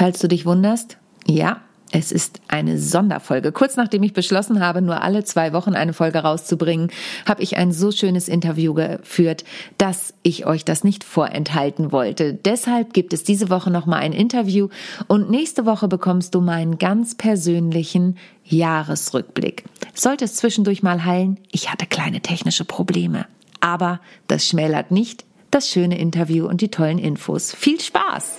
[0.00, 0.96] Falls du dich wunderst,
[1.26, 1.60] ja,
[1.92, 3.52] es ist eine Sonderfolge.
[3.52, 6.90] Kurz nachdem ich beschlossen habe, nur alle zwei Wochen eine Folge rauszubringen,
[7.26, 9.44] habe ich ein so schönes Interview geführt,
[9.76, 12.32] dass ich euch das nicht vorenthalten wollte.
[12.32, 14.68] Deshalb gibt es diese Woche nochmal ein Interview
[15.06, 19.64] und nächste Woche bekommst du meinen ganz persönlichen Jahresrückblick.
[19.92, 23.26] Sollte es zwischendurch mal heilen, ich hatte kleine technische Probleme.
[23.60, 27.54] Aber das schmälert nicht das schöne Interview und die tollen Infos.
[27.54, 28.38] Viel Spaß!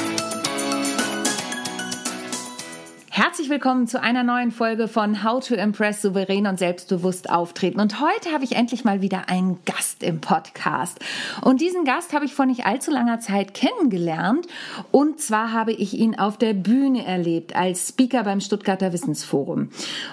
[3.13, 7.81] Herzlich willkommen zu einer neuen Folge von How to Impress souverän und selbstbewusst auftreten.
[7.81, 10.97] Und heute habe ich endlich mal wieder einen Gast im Podcast.
[11.41, 14.47] Und diesen Gast habe ich vor nicht allzu langer Zeit kennengelernt.
[14.91, 19.71] Und zwar habe ich ihn auf der Bühne erlebt als Speaker beim Stuttgarter Wissensforum.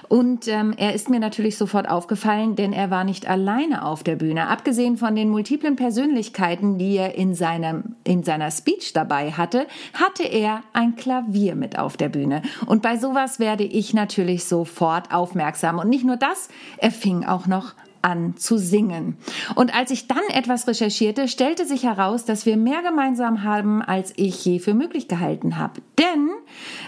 [0.08, 4.16] Und ähm, er ist mir natürlich sofort aufgefallen, denn er war nicht alleine auf der
[4.16, 4.48] Bühne.
[4.48, 10.24] Abgesehen von den multiplen Persönlichkeiten, die er in, seinem, in seiner Speech dabei hatte, hatte
[10.24, 12.42] er ein Klavier mit auf der Bühne.
[12.66, 15.78] Und bei sowas werde ich natürlich sofort aufmerksam.
[15.78, 19.18] Und nicht nur das, er fing auch noch an zu singen.
[19.54, 24.14] Und als ich dann etwas recherchierte, stellte sich heraus, dass wir mehr gemeinsam haben, als
[24.16, 25.82] ich je für möglich gehalten habe.
[25.98, 26.30] Denn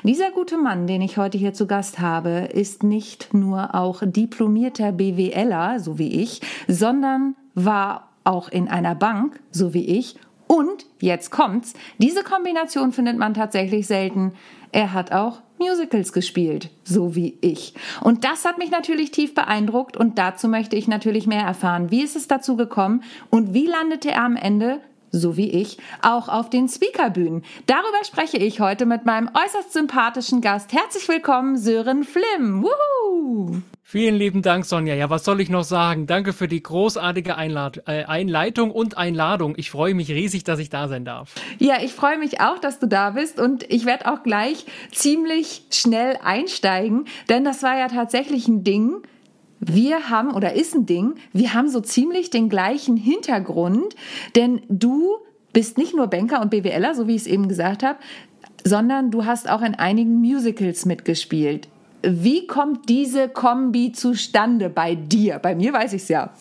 [0.02, 4.92] dieser gute Mann, den ich heute hier zu Gast habe, ist nicht nur auch diplomierter
[4.92, 10.16] BWLer, so wie ich, sondern war auch in einer Bank, so wie ich.
[10.46, 14.32] Und jetzt kommt's, diese Kombination findet man tatsächlich selten.
[14.72, 17.74] Er hat auch Musicals gespielt, so wie ich.
[18.00, 21.90] Und das hat mich natürlich tief beeindruckt und dazu möchte ich natürlich mehr erfahren.
[21.90, 26.28] Wie ist es dazu gekommen und wie landete er am Ende so wie ich, auch
[26.28, 27.44] auf den Speakerbühnen.
[27.66, 30.72] Darüber spreche ich heute mit meinem äußerst sympathischen Gast.
[30.72, 32.64] Herzlich willkommen, Sören Flimm.
[32.64, 33.62] Woohoo!
[33.82, 34.94] Vielen lieben Dank, Sonja.
[34.94, 36.06] Ja, was soll ich noch sagen?
[36.06, 39.54] Danke für die großartige Einlad äh, Einleitung und Einladung.
[39.56, 41.34] Ich freue mich riesig, dass ich da sein darf.
[41.58, 45.64] Ja, ich freue mich auch, dass du da bist und ich werde auch gleich ziemlich
[45.70, 49.02] schnell einsteigen, denn das war ja tatsächlich ein Ding,
[49.60, 53.94] wir haben, oder ist ein Ding, wir haben so ziemlich den gleichen Hintergrund,
[54.34, 55.18] denn du
[55.52, 57.98] bist nicht nur Banker und BWLer, so wie ich es eben gesagt habe,
[58.64, 61.68] sondern du hast auch in einigen Musicals mitgespielt.
[62.02, 65.38] Wie kommt diese Kombi zustande bei dir?
[65.38, 66.32] Bei mir weiß ich es ja.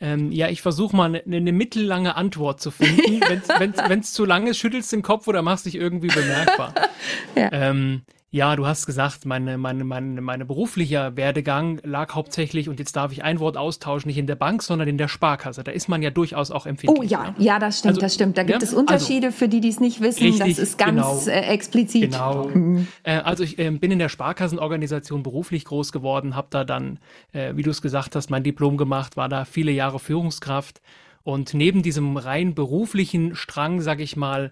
[0.00, 3.20] Ähm, ja, ich versuche mal eine ne mittellange Antwort zu finden.
[3.88, 6.74] Wenn es zu lang ist, schüttelst du den Kopf oder machst dich irgendwie bemerkbar.
[7.34, 7.50] ja.
[7.52, 8.02] Ähm,
[8.34, 13.12] ja, du hast gesagt, meine, meine, meine, meine beruflicher Werdegang lag hauptsächlich, und jetzt darf
[13.12, 15.62] ich ein Wort austauschen, nicht in der Bank, sondern in der Sparkasse.
[15.62, 16.98] Da ist man ja durchaus auch empfindlich.
[16.98, 18.36] Oh ja, ja, ja das stimmt, also, das stimmt.
[18.36, 20.24] Da gibt ja, es Unterschiede also, für die, die es nicht wissen.
[20.24, 22.10] Richtig, das ist ganz genau, äh, explizit.
[22.10, 22.48] Genau.
[22.48, 22.88] Mhm.
[23.04, 26.98] Äh, also ich äh, bin in der Sparkassenorganisation beruflich groß geworden, habe da dann,
[27.32, 30.80] äh, wie du es gesagt hast, mein Diplom gemacht, war da viele Jahre Führungskraft.
[31.22, 34.50] Und neben diesem rein beruflichen Strang, sag ich mal,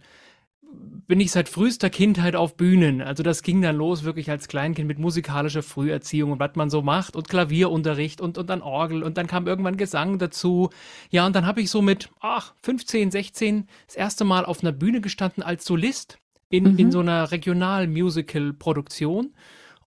[1.07, 3.03] bin ich seit frühester Kindheit auf Bühnen.
[3.03, 6.81] Also das ging dann los wirklich als Kleinkind mit musikalischer Früherziehung und was man so
[6.81, 10.71] macht und Klavierunterricht und, und dann Orgel und dann kam irgendwann Gesang dazu.
[11.11, 14.73] Ja, und dann habe ich so mit ach, 15, 16 das erste Mal auf einer
[14.73, 16.19] Bühne gestanden als Solist
[16.49, 16.79] in, mhm.
[16.79, 19.35] in so einer Regional-Musical-Produktion.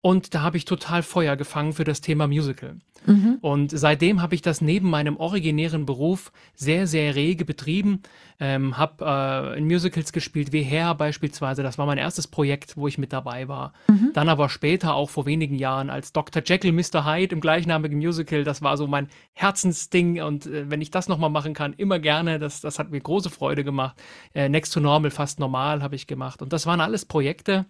[0.06, 2.76] Und da habe ich total Feuer gefangen für das Thema Musical.
[3.08, 3.40] Mhm.
[3.42, 8.04] Und seitdem habe ich das neben meinem originären Beruf sehr, sehr rege betrieben.
[8.40, 11.64] Ähm, habe äh, in Musicals gespielt, wie Hair beispielsweise.
[11.64, 13.74] Das war mein erstes Projekt, wo ich mit dabei war.
[13.88, 14.12] Mhm.
[14.14, 16.44] Dann aber später, auch vor wenigen Jahren, als Dr.
[16.46, 17.04] Jekyll, Mr.
[17.04, 18.44] Hyde im gleichnamigen Musical.
[18.44, 20.22] Das war so mein Herzensding.
[20.22, 22.38] Und äh, wenn ich das nochmal machen kann, immer gerne.
[22.38, 24.00] Das, das hat mir große Freude gemacht.
[24.36, 26.44] Äh, Next to Normal, fast normal habe ich gemacht.
[26.44, 27.66] Und das waren alles Projekte,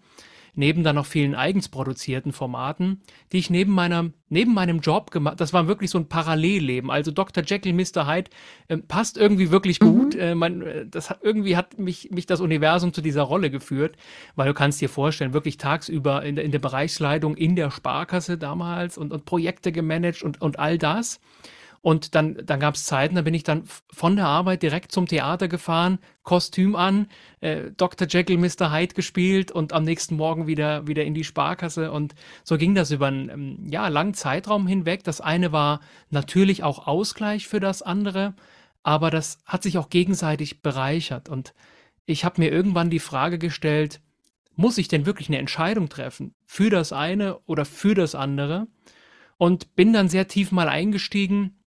[0.56, 5.40] neben dann noch vielen eigens produzierten Formaten, die ich neben meiner, neben meinem Job gemacht,
[5.40, 6.90] das war wirklich so ein Parallelleben.
[6.90, 7.44] Also Dr.
[7.44, 8.08] Jekyll, Mr.
[8.08, 8.32] Hyde
[8.68, 10.16] äh, passt irgendwie wirklich gut.
[10.16, 10.20] Mhm.
[10.20, 13.98] Äh, man, äh, das hat, irgendwie hat mich, mich das Universum zu dieser Rolle geführt,
[14.36, 18.38] weil du kannst dir vorstellen, wirklich tagsüber in der, in der Bereichsleitung in der Sparkasse
[18.38, 21.20] damals und, und Projekte gemanagt und, und all das.
[21.86, 25.06] Und dann, dann gab es Zeiten, da bin ich dann von der Arbeit direkt zum
[25.06, 27.06] Theater gefahren, Kostüm an,
[27.42, 28.08] äh, Dr.
[28.08, 28.74] Jekyll, Mr.
[28.74, 31.92] Hyde gespielt und am nächsten Morgen wieder, wieder in die Sparkasse.
[31.92, 35.04] Und so ging das über einen ähm, ja, langen Zeitraum hinweg.
[35.04, 35.80] Das eine war
[36.10, 38.34] natürlich auch Ausgleich für das andere,
[38.82, 41.30] aber das hat sich auch gegenseitig bereichert.
[41.30, 41.54] Und
[42.08, 44.02] ich habe mir irgendwann die Frage gestellt,
[44.56, 48.66] muss ich denn wirklich eine Entscheidung treffen für das eine oder für das andere?
[49.38, 51.60] Und bin dann sehr tief mal eingestiegen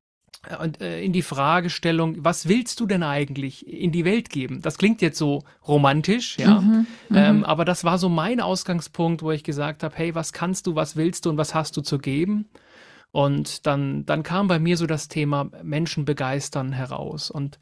[0.62, 4.62] und äh, in die Fragestellung, was willst du denn eigentlich in die Welt geben?
[4.62, 7.16] Das klingt jetzt so romantisch, ja, mhm, mhm.
[7.16, 10.76] ähm, aber das war so mein Ausgangspunkt, wo ich gesagt habe, hey, was kannst du,
[10.76, 12.50] was willst du und was hast du zu geben?
[13.12, 17.32] Und dann, dann kam bei mir so das Thema Menschen begeistern heraus.
[17.32, 17.60] Und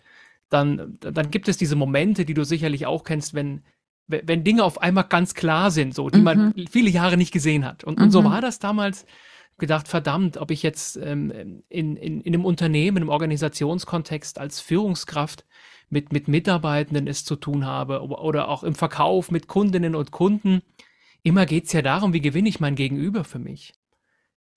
[0.49, 3.63] dann, dann gibt es diese Momente, die du sicherlich auch kennst, wenn,
[4.07, 6.23] wenn Dinge auf einmal ganz klar sind, so, die mhm.
[6.23, 7.83] man viele Jahre nicht gesehen hat.
[7.83, 8.25] Und, und so mhm.
[8.25, 9.05] war das damals
[9.57, 11.31] gedacht, verdammt, ob ich jetzt ähm,
[11.69, 15.45] in, in, in einem Unternehmen, im Organisationskontext als Führungskraft
[15.89, 20.61] mit, mit Mitarbeitenden es zu tun habe oder auch im Verkauf mit Kundinnen und Kunden.
[21.23, 23.73] Immer geht es ja darum, wie gewinne ich mein Gegenüber für mich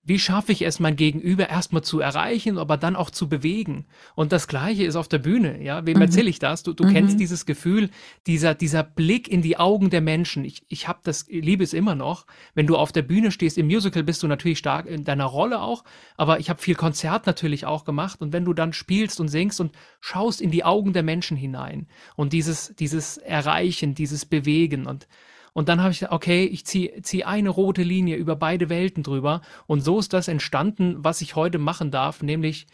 [0.03, 3.85] wie schaffe ich es, mein Gegenüber erstmal zu erreichen, aber dann auch zu bewegen?
[4.15, 5.85] Und das Gleiche ist auf der Bühne, ja.
[5.85, 6.03] Wem mhm.
[6.03, 6.63] erzähle ich das?
[6.63, 6.93] Du, du mhm.
[6.93, 7.89] kennst dieses Gefühl,
[8.25, 10.45] dieser, dieser Blick in die Augen der Menschen.
[10.45, 12.25] Ich, ich habe das, liebe es immer noch.
[12.55, 15.61] Wenn du auf der Bühne stehst, im Musical bist du natürlich stark in deiner Rolle
[15.61, 15.83] auch,
[16.15, 18.21] aber ich habe viel Konzert natürlich auch gemacht.
[18.21, 21.87] Und wenn du dann spielst und singst und schaust in die Augen der Menschen hinein
[22.15, 25.07] und dieses, dieses Erreichen, dieses Bewegen und
[25.53, 29.03] und dann habe ich gesagt, okay, ich ziehe zieh eine rote Linie über beide Welten
[29.03, 29.41] drüber.
[29.67, 32.67] Und so ist das entstanden, was ich heute machen darf, nämlich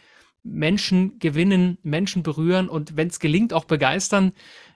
[0.46, 4.32] Menschen gewinnen, Menschen berühren und wenn es gelingt, auch begeistern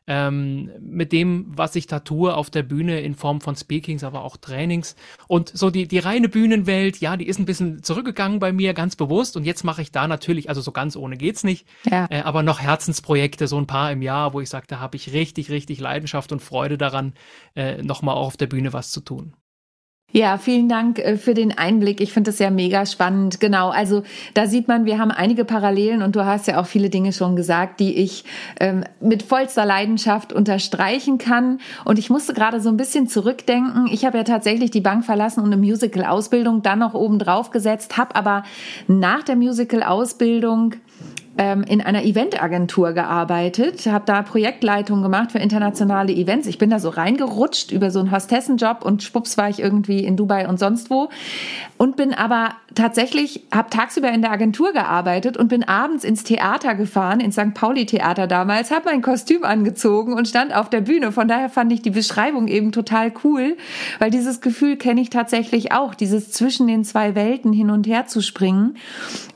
[0.06, 4.25] ähm, mit dem, was ich da tue auf der Bühne in Form von Speakings, aber
[4.25, 4.96] auch Trainings.
[5.28, 8.96] Und so die, die reine Bühnenwelt, ja, die ist ein bisschen zurückgegangen bei mir, ganz
[8.96, 9.37] bewusst.
[9.37, 12.08] Und jetzt mache ich da natürlich, also so ganz ohne geht's nicht, ja.
[12.11, 15.12] äh, aber noch Herzensprojekte, so ein paar im Jahr, wo ich sage, da habe ich
[15.12, 17.14] richtig, richtig Leidenschaft und Freude daran,
[17.55, 19.34] äh, nochmal auch auf der Bühne was zu tun.
[20.12, 22.00] Ja, vielen Dank äh, für den Einblick.
[22.00, 23.38] Ich finde das ja mega spannend.
[23.38, 24.02] Genau, also
[24.34, 27.36] da sieht man, wir haben einige Parallelen und du hast ja auch viele Dinge schon
[27.36, 28.24] gesagt, die ich
[28.58, 31.60] ähm, mit vollster Leidenschaft unterstreichen kann.
[31.84, 33.86] Und ich musste gerade so ein bisschen zurückdenken.
[33.92, 37.96] Ich habe ja tatsächlich die Bank verlassen und eine Musical-Ausbildung dann noch oben drauf gesetzt,
[37.96, 38.42] habe aber
[38.88, 40.74] nach der Musical-Ausbildung
[41.38, 46.47] ähm, in einer Eventagentur gearbeitet, habe da Projektleitung gemacht für internationale Events.
[46.47, 50.17] Ich bin da so reingerutscht über so einen Hostessenjob und schwupps war ich irgendwie in
[50.17, 51.09] Dubai und sonst wo
[51.79, 56.75] und bin aber tatsächlich, habe tagsüber in der Agentur gearbeitet und bin abends ins Theater
[56.75, 57.55] gefahren, ins St.
[57.55, 61.12] Pauli Theater damals, habe mein Kostüm angezogen und stand auf der Bühne.
[61.12, 63.56] Von daher fand ich die Beschreibung eben total cool,
[63.99, 68.06] weil dieses Gefühl kenne ich tatsächlich auch, dieses zwischen den zwei Welten hin und her
[68.06, 68.76] zu springen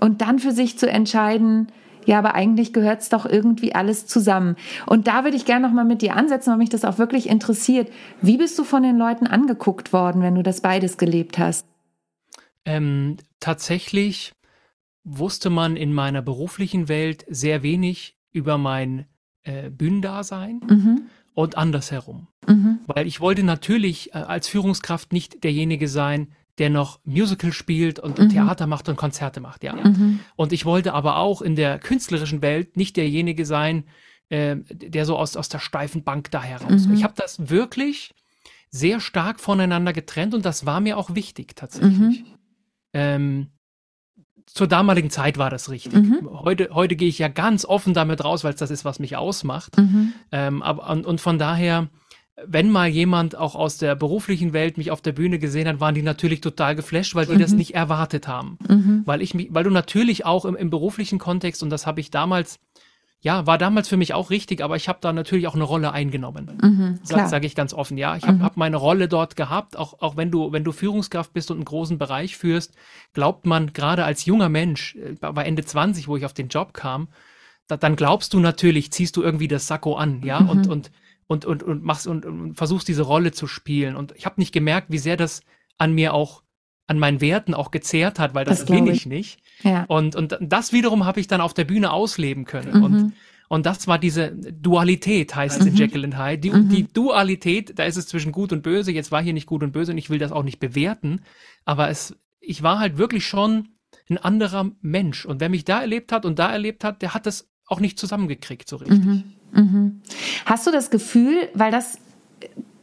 [0.01, 1.69] und dann für sich zu entscheiden,
[2.07, 4.57] ja, aber eigentlich gehört es doch irgendwie alles zusammen.
[4.87, 7.91] Und da würde ich gerne nochmal mit dir ansetzen, weil mich das auch wirklich interessiert.
[8.21, 11.65] Wie bist du von den Leuten angeguckt worden, wenn du das beides gelebt hast?
[12.65, 14.33] Ähm, tatsächlich
[15.05, 19.07] wusste man in meiner beruflichen Welt sehr wenig über mein
[19.43, 21.03] äh, Bühnendasein mhm.
[21.35, 22.29] und andersherum.
[22.47, 22.81] Mhm.
[22.87, 26.29] Weil ich wollte natürlich äh, als Führungskraft nicht derjenige sein,
[26.59, 28.29] der noch Musical spielt und mhm.
[28.31, 29.75] Theater macht und Konzerte macht, ja.
[29.75, 30.21] Mhm.
[30.37, 33.85] Und ich wollte aber auch in der künstlerischen Welt nicht derjenige sein,
[34.29, 36.87] äh, der so aus, aus der steifen Bank da heraus.
[36.87, 36.95] Mhm.
[36.95, 38.15] Ich habe das wirklich
[38.71, 42.25] sehr stark voneinander getrennt und das war mir auch wichtig tatsächlich.
[42.95, 43.49] Ähm,
[44.47, 45.95] zur damaligen Zeit war das richtig.
[45.95, 46.29] Mhm.
[46.31, 49.17] Heute, heute gehe ich ja ganz offen damit raus, weil es das ist, was mich
[49.17, 49.77] ausmacht.
[49.77, 50.13] Mhm.
[50.33, 51.89] Ähm, aber, und, und von daher
[52.47, 55.95] wenn mal jemand auch aus der beruflichen Welt mich auf der Bühne gesehen hat, waren
[55.95, 57.41] die natürlich total geflasht, weil die mhm.
[57.41, 58.59] das nicht erwartet haben.
[58.69, 59.03] Mhm.
[59.05, 62.11] Weil ich mich, weil du natürlich auch im, im beruflichen Kontext, und das habe ich
[62.11, 62.59] damals,
[63.25, 65.93] ja, war damals für mich auch richtig, aber ich habe da natürlich auch eine Rolle
[65.93, 66.59] eingenommen.
[66.61, 68.17] Mhm, Sage sag ich ganz offen, ja.
[68.17, 68.43] Ich habe mhm.
[68.43, 71.65] hab meine Rolle dort gehabt, auch, auch wenn du, wenn du Führungskraft bist und einen
[71.65, 72.75] großen Bereich führst,
[73.15, 76.75] glaubt man gerade als junger Mensch, äh, bei Ende 20, wo ich auf den Job
[76.75, 77.09] kam,
[77.67, 80.51] da, dann glaubst du natürlich, ziehst du irgendwie das Sakko an, ja, mhm.
[80.51, 80.91] und, und
[81.27, 83.97] und, und, und machst und, und versuchst diese Rolle zu spielen.
[83.97, 85.41] Und ich habe nicht gemerkt, wie sehr das
[85.79, 86.43] an mir auch,
[86.87, 88.99] an meinen Werten auch gezehrt hat, weil das, das bin ich.
[88.99, 89.41] ich nicht.
[89.63, 89.85] Ja.
[89.89, 92.79] Und, und das wiederum habe ich dann auf der Bühne ausleben können.
[92.79, 92.85] Mhm.
[92.85, 93.13] Und,
[93.49, 95.79] und das war diese Dualität, heißt es in mhm.
[95.79, 96.39] Jekyll and Hyde.
[96.39, 96.69] Die, mhm.
[96.69, 98.93] die Dualität, da ist es zwischen gut und böse.
[98.93, 101.23] Jetzt war hier nicht gut und böse und ich will das auch nicht bewerten.
[101.65, 103.69] Aber es, ich war halt wirklich schon
[104.11, 105.25] ein anderer Mensch.
[105.25, 107.99] Und wer mich da erlebt hat und da erlebt hat, der hat das auch nicht
[107.99, 109.03] zusammengekriegt so richtig.
[109.03, 109.25] Mhm.
[109.53, 110.03] Mhm.
[110.45, 111.99] Hast du das Gefühl, weil das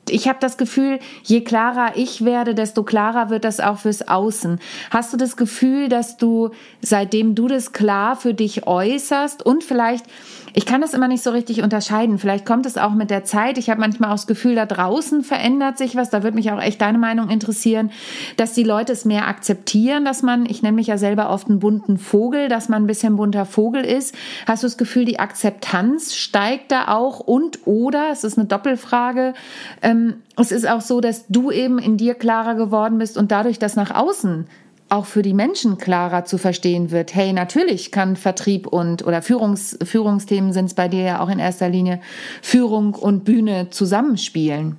[0.09, 4.59] ich habe das Gefühl, je klarer ich werde, desto klarer wird das auch fürs Außen.
[4.89, 6.49] Hast du das Gefühl, dass du,
[6.81, 10.05] seitdem du das klar für dich äußerst und vielleicht
[10.53, 12.17] ich kann das immer nicht so richtig unterscheiden.
[12.17, 13.57] Vielleicht kommt es auch mit der Zeit.
[13.57, 16.09] Ich habe manchmal auch das Gefühl, da draußen verändert sich was.
[16.09, 17.91] Da würde mich auch echt deine Meinung interessieren,
[18.37, 21.59] dass die Leute es mehr akzeptieren, dass man, ich nenne mich ja selber oft einen
[21.59, 24.15] bunten Vogel, dass man ein bisschen bunter Vogel ist.
[24.45, 29.33] Hast du das Gefühl, die Akzeptanz steigt da auch und oder, es ist eine Doppelfrage,
[29.81, 33.59] ähm, es ist auch so, dass du eben in dir klarer geworden bist und dadurch
[33.59, 34.47] das nach außen
[34.91, 37.15] auch für die Menschen klarer zu verstehen wird.
[37.15, 41.39] Hey, natürlich kann Vertrieb und oder Führungs, Führungsthemen sind es bei dir ja auch in
[41.39, 42.01] erster Linie
[42.41, 44.75] Führung und Bühne zusammenspielen.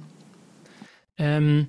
[1.16, 1.68] Ähm,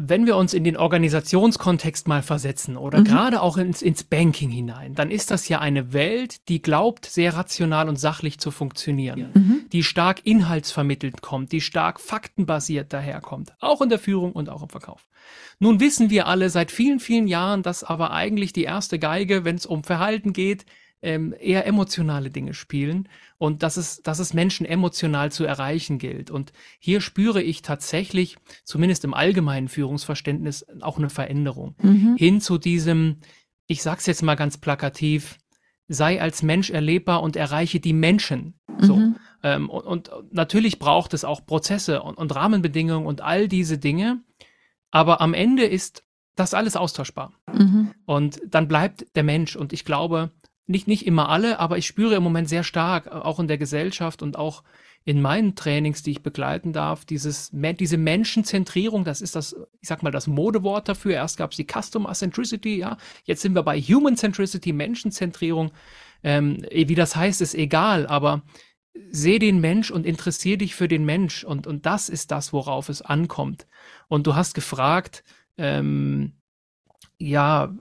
[0.00, 3.04] wenn wir uns in den Organisationskontext mal versetzen oder mhm.
[3.04, 7.34] gerade auch ins, ins Banking hinein, dann ist das ja eine Welt, die glaubt, sehr
[7.34, 9.60] rational und sachlich zu funktionieren, mhm.
[9.72, 14.68] die stark inhaltsvermittelt kommt, die stark faktenbasiert daherkommt, auch in der Führung und auch im
[14.68, 15.04] Verkauf.
[15.58, 19.56] Nun wissen wir alle seit vielen, vielen Jahren, dass aber eigentlich die erste Geige, wenn
[19.56, 20.64] es um Verhalten geht,
[21.02, 26.30] ähm, eher emotionale Dinge spielen und dass es, dass es Menschen emotional zu erreichen gilt.
[26.30, 32.16] Und hier spüre ich tatsächlich, zumindest im allgemeinen Führungsverständnis, auch eine Veränderung mhm.
[32.16, 33.18] hin zu diesem,
[33.66, 35.38] ich sag's jetzt mal ganz plakativ,
[35.88, 38.54] sei als Mensch erlebbar und erreiche die Menschen.
[38.78, 38.96] So.
[38.96, 39.16] Mhm.
[39.42, 44.22] Ähm, und, und, natürlich braucht es auch Prozesse und, und Rahmenbedingungen und all diese Dinge.
[44.90, 47.32] Aber am Ende ist das alles austauschbar.
[47.52, 47.92] Mhm.
[48.04, 49.56] Und dann bleibt der Mensch.
[49.56, 50.30] Und ich glaube,
[50.68, 53.58] nicht, nicht immer alle, aber ich spüre im Moment sehr stark, äh, auch in der
[53.58, 54.62] Gesellschaft und auch
[55.04, 60.02] in meinen Trainings, die ich begleiten darf, dieses, diese Menschenzentrierung, das ist das, ich sag
[60.02, 61.14] mal, das Modewort dafür.
[61.14, 65.70] Erst gab es die Customer Centricity, ja, jetzt sind wir bei Human Centricity, Menschenzentrierung.
[66.22, 68.42] Ähm, wie das heißt, ist egal, aber
[69.10, 72.88] seh den Mensch und interessier dich für den Mensch und, und das ist das, worauf
[72.88, 73.66] es ankommt.
[74.08, 75.24] Und du hast gefragt,
[75.56, 76.32] ähm,
[77.18, 77.74] ja,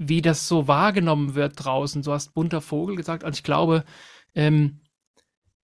[0.00, 2.02] wie das so wahrgenommen wird draußen.
[2.02, 3.22] Du hast bunter Vogel gesagt.
[3.22, 3.84] Und ich glaube,
[4.34, 4.80] ähm,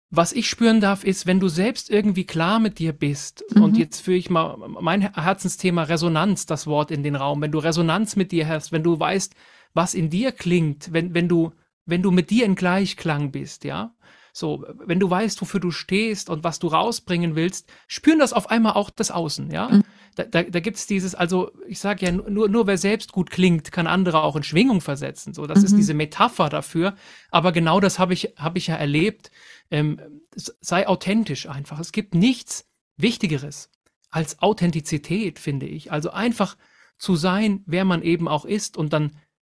[0.09, 3.63] was ich spüren darf, ist, wenn du selbst irgendwie klar mit dir bist, mhm.
[3.63, 7.59] und jetzt führe ich mal mein Herzensthema Resonanz, das Wort in den Raum, wenn du
[7.59, 9.35] Resonanz mit dir hast, wenn du weißt,
[9.75, 11.53] was in dir klingt, wenn, wenn du,
[11.85, 13.95] wenn du mit dir in Gleichklang bist, ja,
[14.33, 18.51] so, wenn du weißt, wofür du stehst und was du rausbringen willst, spüren das auf
[18.51, 19.69] einmal auch das Außen, ja.
[19.69, 19.85] Mhm.
[20.15, 23.31] Da, da, da gibt es dieses, also ich sage ja, nur, nur wer selbst gut
[23.31, 25.33] klingt, kann andere auch in Schwingung versetzen.
[25.33, 25.65] So, das mhm.
[25.65, 26.95] ist diese Metapher dafür.
[27.31, 29.31] Aber genau das habe ich, hab ich ja erlebt.
[29.71, 30.01] Ähm,
[30.35, 31.79] sei authentisch einfach.
[31.79, 33.71] Es gibt nichts Wichtigeres
[34.11, 35.91] als Authentizität, finde ich.
[35.91, 36.57] Also einfach
[36.99, 39.17] zu sein, wer man eben auch ist und dann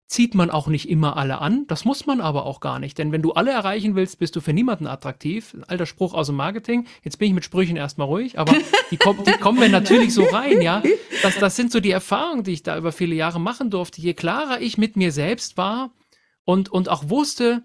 [0.08, 1.66] zieht man auch nicht immer alle an.
[1.68, 2.98] Das muss man aber auch gar nicht.
[2.98, 5.54] Denn wenn du alle erreichen willst, bist du für niemanden attraktiv.
[5.54, 6.86] Ein alter Spruch aus dem Marketing.
[7.04, 8.54] Jetzt bin ich mit Sprüchen erstmal ruhig, aber
[8.92, 10.84] die, kommen, die kommen mir natürlich so rein, ja.
[11.22, 14.02] Das, das sind so die Erfahrungen, die ich da über viele Jahre machen durfte.
[14.02, 15.92] Je klarer ich mit mir selbst war
[16.46, 17.64] und, und auch wusste,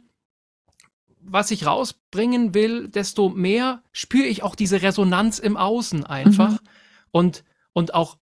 [1.21, 6.52] was ich rausbringen will, desto mehr spüre ich auch diese Resonanz im Außen einfach.
[6.52, 6.68] Mhm.
[7.11, 8.16] Und, und auch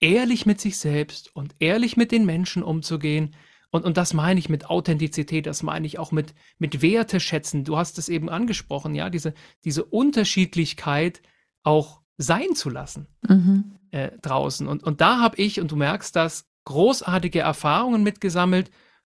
[0.00, 3.34] ehrlich mit sich selbst und ehrlich mit den Menschen umzugehen,
[3.70, 7.64] und, und das meine ich mit Authentizität, das meine ich auch mit, mit Werte schätzen.
[7.64, 9.34] Du hast es eben angesprochen, ja, diese,
[9.64, 11.22] diese Unterschiedlichkeit
[11.62, 13.76] auch sein zu lassen mhm.
[13.90, 14.66] äh, draußen.
[14.66, 18.70] Und, und da habe ich, und du merkst das, großartige Erfahrungen mitgesammelt.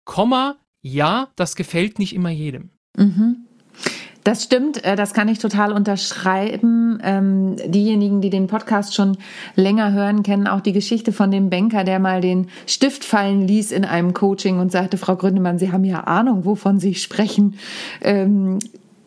[0.06, 2.72] Komma, ja, das gefällt nicht immer jedem.
[2.96, 3.48] Mhm.
[4.24, 7.00] Das stimmt, äh, das kann ich total unterschreiben.
[7.04, 9.18] Ähm, diejenigen, die den Podcast schon
[9.56, 13.72] länger hören, kennen auch die Geschichte von dem Banker, der mal den Stift fallen ließ
[13.72, 17.56] in einem Coaching und sagte, Frau Gründemann, Sie haben ja Ahnung, wovon Sie sprechen.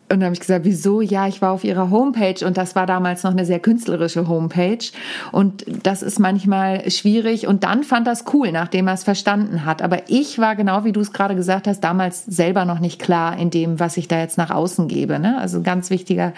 [0.09, 1.01] Ähm, und dann habe ich gesagt, wieso?
[1.01, 4.85] Ja, ich war auf ihrer Homepage und das war damals noch eine sehr künstlerische Homepage.
[5.31, 7.47] Und das ist manchmal schwierig.
[7.47, 9.81] Und dann fand das cool, nachdem er es verstanden hat.
[9.81, 13.37] Aber ich war genau, wie du es gerade gesagt hast, damals selber noch nicht klar
[13.37, 15.19] in dem, was ich da jetzt nach außen gebe.
[15.19, 15.37] Ne?
[15.39, 16.33] Also ein ganz wichtiger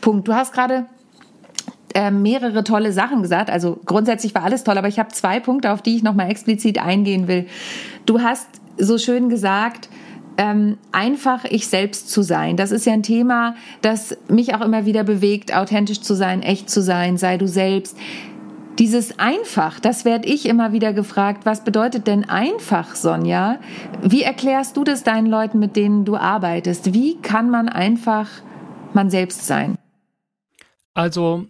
[0.00, 0.26] Punkt.
[0.26, 0.86] Du hast gerade
[1.94, 3.50] äh, mehrere tolle Sachen gesagt.
[3.50, 6.78] Also grundsätzlich war alles toll, aber ich habe zwei Punkte, auf die ich nochmal explizit
[6.78, 7.46] eingehen will.
[8.06, 8.48] Du hast
[8.78, 9.88] so schön gesagt,
[10.36, 12.56] ähm, einfach ich selbst zu sein.
[12.56, 16.70] Das ist ja ein Thema, das mich auch immer wieder bewegt, authentisch zu sein, echt
[16.70, 17.96] zu sein, sei du selbst.
[18.78, 21.44] Dieses einfach, das werde ich immer wieder gefragt.
[21.44, 23.58] Was bedeutet denn einfach, Sonja?
[24.02, 26.94] Wie erklärst du das deinen Leuten, mit denen du arbeitest?
[26.94, 28.28] Wie kann man einfach
[28.94, 29.76] man selbst sein?
[30.94, 31.46] Also,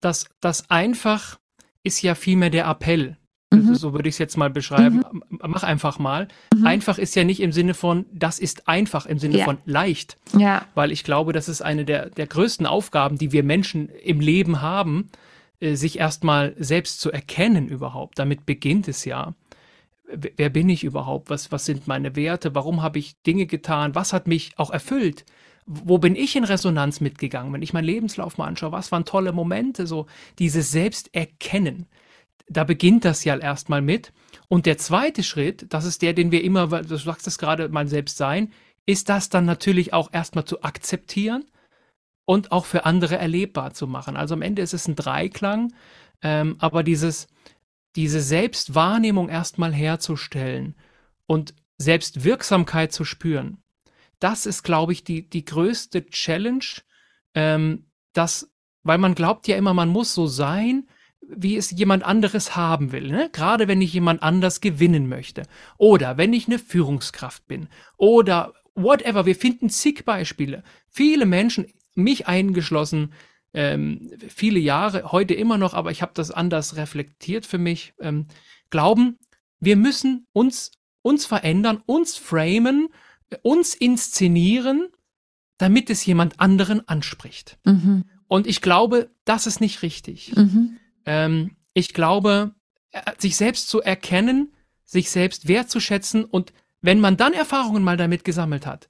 [0.00, 1.38] das, das einfach
[1.82, 3.17] ist ja vielmehr der Appell.
[3.50, 3.74] Mhm.
[3.74, 5.04] So würde ich es jetzt mal beschreiben.
[5.10, 5.22] Mhm.
[5.46, 6.28] Mach einfach mal.
[6.54, 6.66] Mhm.
[6.66, 9.44] Einfach ist ja nicht im Sinne von, das ist einfach, im Sinne ja.
[9.44, 10.16] von leicht.
[10.36, 10.66] Ja.
[10.74, 14.60] Weil ich glaube, das ist eine der, der größten Aufgaben, die wir Menschen im Leben
[14.60, 15.08] haben,
[15.60, 18.18] äh, sich erstmal selbst zu erkennen überhaupt.
[18.18, 19.34] Damit beginnt es ja.
[20.10, 21.28] Wer bin ich überhaupt?
[21.28, 22.54] Was, was sind meine Werte?
[22.54, 23.94] Warum habe ich Dinge getan?
[23.94, 25.24] Was hat mich auch erfüllt?
[25.70, 29.32] wo bin ich in Resonanz mitgegangen, wenn ich meinen Lebenslauf mal anschaue, was waren tolle
[29.32, 30.06] Momente, so
[30.38, 31.86] dieses Selbsterkennen
[32.48, 34.12] da beginnt das ja erstmal mit.
[34.48, 37.88] Und der zweite Schritt, das ist der, den wir immer, du sagst es gerade, mal
[37.88, 38.52] selbst sein,
[38.86, 41.44] ist das dann natürlich auch erstmal zu akzeptieren
[42.24, 44.16] und auch für andere erlebbar zu machen.
[44.16, 45.74] Also am Ende ist es ein Dreiklang,
[46.22, 47.28] ähm, aber dieses,
[47.96, 50.74] diese Selbstwahrnehmung erstmal herzustellen
[51.26, 53.62] und Selbstwirksamkeit zu spüren,
[54.20, 56.64] das ist, glaube ich, die, die größte Challenge,
[57.34, 58.50] ähm, dass,
[58.82, 60.88] weil man glaubt ja immer, man muss so sein,
[61.20, 63.08] wie es jemand anderes haben will.
[63.10, 63.28] Ne?
[63.32, 65.42] Gerade wenn ich jemand anders gewinnen möchte.
[65.76, 67.68] Oder wenn ich eine Führungskraft bin.
[67.96, 69.26] Oder whatever.
[69.26, 70.62] Wir finden zig Beispiele.
[70.88, 73.12] Viele Menschen, mich eingeschlossen,
[73.54, 78.26] ähm, viele Jahre, heute immer noch, aber ich habe das anders reflektiert für mich, ähm,
[78.70, 79.18] glauben,
[79.58, 80.72] wir müssen uns,
[81.02, 82.88] uns verändern, uns framen,
[83.42, 84.88] uns inszenieren,
[85.56, 87.58] damit es jemand anderen anspricht.
[87.64, 88.04] Mhm.
[88.28, 90.36] Und ich glaube, das ist nicht richtig.
[90.36, 90.78] Mhm.
[91.06, 92.54] Ähm, ich glaube,
[92.90, 94.52] äh, sich selbst zu erkennen,
[94.84, 98.88] sich selbst wertzuschätzen und wenn man dann Erfahrungen mal damit gesammelt hat,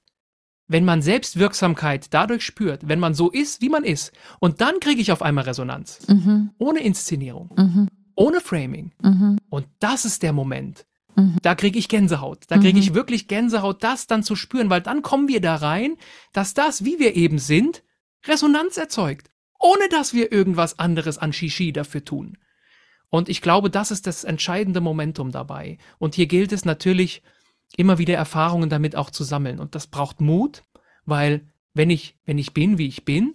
[0.67, 5.01] wenn man Selbstwirksamkeit dadurch spürt, wenn man so ist, wie man ist, und dann kriege
[5.01, 6.07] ich auf einmal Resonanz.
[6.07, 6.51] Mhm.
[6.59, 7.87] Ohne Inszenierung, mhm.
[8.15, 8.91] ohne Framing.
[9.01, 9.37] Mhm.
[9.49, 10.85] Und das ist der Moment.
[11.15, 11.37] Mhm.
[11.41, 12.43] Da kriege ich Gänsehaut.
[12.47, 12.95] Da kriege ich mhm.
[12.95, 15.97] wirklich Gänsehaut, das dann zu spüren, weil dann kommen wir da rein,
[16.33, 17.83] dass das, wie wir eben sind,
[18.27, 19.28] Resonanz erzeugt
[19.59, 22.37] ohne dass wir irgendwas anderes an Shishi dafür tun.
[23.09, 25.77] Und ich glaube, das ist das entscheidende Momentum dabei.
[25.97, 27.21] Und hier gilt es natürlich,
[27.77, 29.59] immer wieder Erfahrungen damit auch zu sammeln.
[29.59, 30.63] Und das braucht Mut,
[31.05, 33.33] weil wenn ich, wenn ich bin, wie ich bin,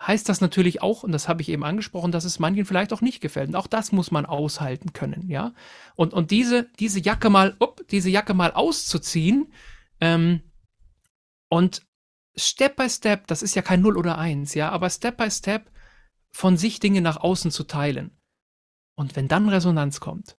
[0.00, 3.00] heißt das natürlich auch, und das habe ich eben angesprochen, dass es manchen vielleicht auch
[3.00, 3.48] nicht gefällt.
[3.48, 5.54] Und auch das muss man aushalten können, ja.
[5.94, 9.52] Und, und diese, diese Jacke mal, up, diese Jacke mal auszuziehen,
[10.00, 10.42] ähm,
[11.48, 11.85] und
[12.38, 15.70] Step by Step, das ist ja kein Null oder Eins, ja, aber Step by Step
[16.30, 18.18] von sich Dinge nach außen zu teilen.
[18.94, 20.36] Und wenn dann Resonanz kommt,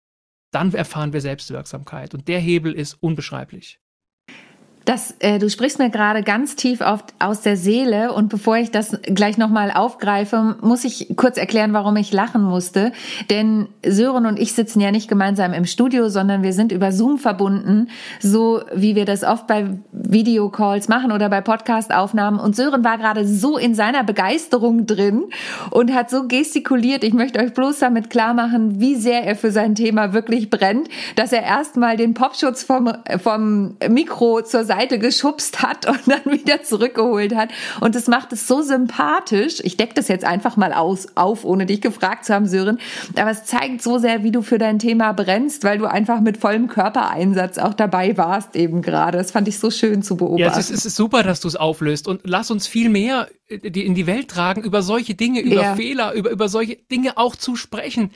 [0.52, 2.14] dann erfahren wir Selbstwirksamkeit.
[2.14, 3.82] Und der Hebel ist unbeschreiblich.
[4.88, 8.72] Das, äh, du sprichst mir gerade ganz tief auf, aus der Seele und bevor ich
[8.72, 12.94] das gleich nochmal aufgreife, muss ich kurz erklären, warum ich lachen musste.
[13.30, 17.18] Denn Sören und ich sitzen ja nicht gemeinsam im Studio, sondern wir sind über Zoom
[17.18, 17.90] verbunden,
[18.22, 22.40] so wie wir das oft bei Videocalls machen oder bei Podcastaufnahmen.
[22.40, 25.26] Und Sören war gerade so in seiner Begeisterung drin
[25.70, 27.04] und hat so gestikuliert.
[27.04, 30.88] Ich möchte euch bloß damit klar machen, wie sehr er für sein Thema wirklich brennt,
[31.18, 36.32] dass er erstmal den Popschutz vom, vom Mikro zur Seite Seite geschubst hat und dann
[36.32, 37.50] wieder zurückgeholt hat.
[37.82, 39.60] Und das macht es so sympathisch.
[39.64, 42.80] Ich decke das jetzt einfach mal aus, auf, ohne dich gefragt zu haben, Sören.
[43.16, 46.38] Aber es zeigt so sehr, wie du für dein Thema brennst, weil du einfach mit
[46.38, 49.18] vollem Körpereinsatz auch dabei warst eben gerade.
[49.18, 50.42] Das fand ich so schön zu beobachten.
[50.42, 53.28] Ja, es ist, es ist super, dass du es auflöst und lass uns viel mehr
[53.48, 55.76] äh, in die Welt tragen, über solche Dinge, über ja.
[55.76, 58.12] Fehler, über, über solche Dinge auch zu sprechen.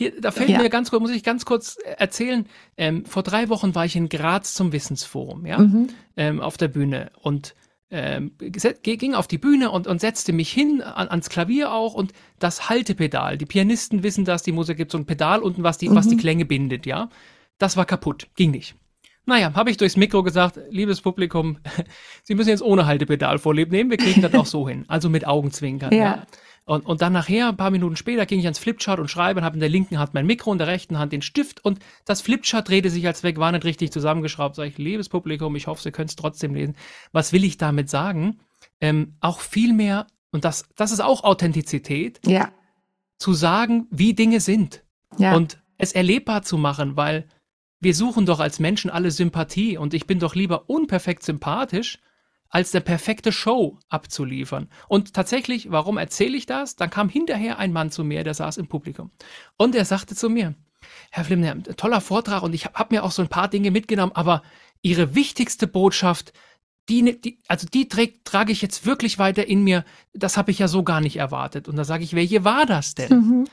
[0.00, 0.62] Hier, da fällt ja.
[0.62, 2.46] mir ganz kurz, muss ich ganz kurz erzählen.
[2.78, 5.88] Ähm, vor drei Wochen war ich in Graz zum Wissensforum, ja, mhm.
[6.16, 7.54] ähm, auf der Bühne und
[7.90, 12.14] ähm, ging auf die Bühne und, und setzte mich hin an, ans Klavier auch und
[12.38, 13.36] das Haltepedal.
[13.36, 15.96] Die Pianisten wissen das, die Musik gibt so ein Pedal unten, was die, mhm.
[15.96, 16.20] was die mhm.
[16.20, 17.10] Klänge bindet, ja.
[17.58, 18.76] Das war kaputt, ging nicht.
[19.26, 21.58] Naja, habe ich durchs Mikro gesagt, liebes Publikum,
[22.22, 24.86] Sie müssen jetzt ohne Haltepedal vorleben nehmen, wir kriegen das auch so hin.
[24.88, 25.92] Also mit Augenzwinkern.
[25.92, 25.98] Ja.
[25.98, 26.26] ja.
[26.64, 29.44] Und, und dann nachher, ein paar Minuten später, ging ich ans Flipchart und schreibe und
[29.44, 32.20] habe in der linken Hand mein Mikro, in der rechten Hand den Stift und das
[32.20, 34.54] Flipchart drehte sich als weg, war nicht richtig zusammengeschraubt.
[34.54, 36.76] Sag ich, liebes Publikum, ich hoffe, Sie können es trotzdem lesen.
[37.12, 38.38] Was will ich damit sagen?
[38.80, 42.52] Ähm, auch viel mehr, und das, das ist auch Authentizität, ja.
[43.18, 44.84] zu sagen, wie Dinge sind.
[45.18, 45.34] Ja.
[45.34, 47.26] Und es erlebbar zu machen, weil
[47.80, 51.98] wir suchen doch als Menschen alle Sympathie und ich bin doch lieber unperfekt sympathisch,
[52.50, 54.68] als der perfekte Show abzuliefern.
[54.88, 56.76] Und tatsächlich, warum erzähle ich das?
[56.76, 59.10] Dann kam hinterher ein Mann zu mir, der saß im Publikum.
[59.56, 60.54] Und er sagte zu mir,
[61.10, 64.12] Herr Flimner, toller Vortrag und ich habe hab mir auch so ein paar Dinge mitgenommen,
[64.14, 64.42] aber
[64.82, 66.32] Ihre wichtigste Botschaft,
[66.88, 69.84] die, die, also die trägt, trage ich jetzt wirklich weiter in mir.
[70.14, 71.68] Das habe ich ja so gar nicht erwartet.
[71.68, 73.10] Und da sage ich, welche war das denn?
[73.10, 73.48] Mhm.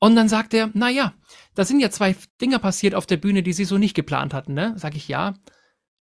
[0.00, 1.14] Und dann sagt er, na ja,
[1.54, 4.52] da sind ja zwei Dinge passiert auf der Bühne, die Sie so nicht geplant hatten,
[4.52, 4.74] ne?
[4.76, 5.34] Sag ich ja.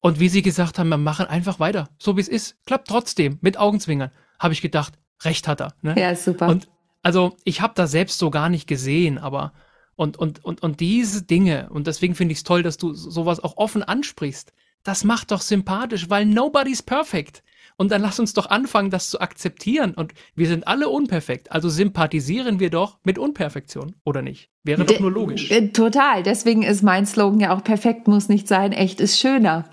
[0.01, 2.57] Und wie sie gesagt haben, wir machen einfach weiter, so wie es ist.
[2.65, 4.11] Klappt trotzdem, mit Augenzwingern.
[4.39, 5.73] Habe ich gedacht, recht hat er.
[5.81, 5.95] Ne?
[5.97, 6.47] Ja, super.
[6.47, 6.69] Und
[7.03, 9.53] also ich habe das selbst so gar nicht gesehen, aber
[9.95, 13.41] und, und, und, und diese Dinge, und deswegen finde ich es toll, dass du sowas
[13.41, 17.43] auch offen ansprichst, das macht doch sympathisch, weil nobody's perfect.
[17.75, 19.93] Und dann lass uns doch anfangen, das zu akzeptieren.
[19.93, 21.51] Und wir sind alle unperfekt.
[21.51, 24.49] Also sympathisieren wir doch mit Unperfektion, oder nicht?
[24.77, 25.51] Wäre doch nur logisch.
[25.51, 26.23] Äh, total.
[26.23, 29.65] Deswegen ist mein Slogan ja auch perfekt muss nicht sein, echt ist schöner.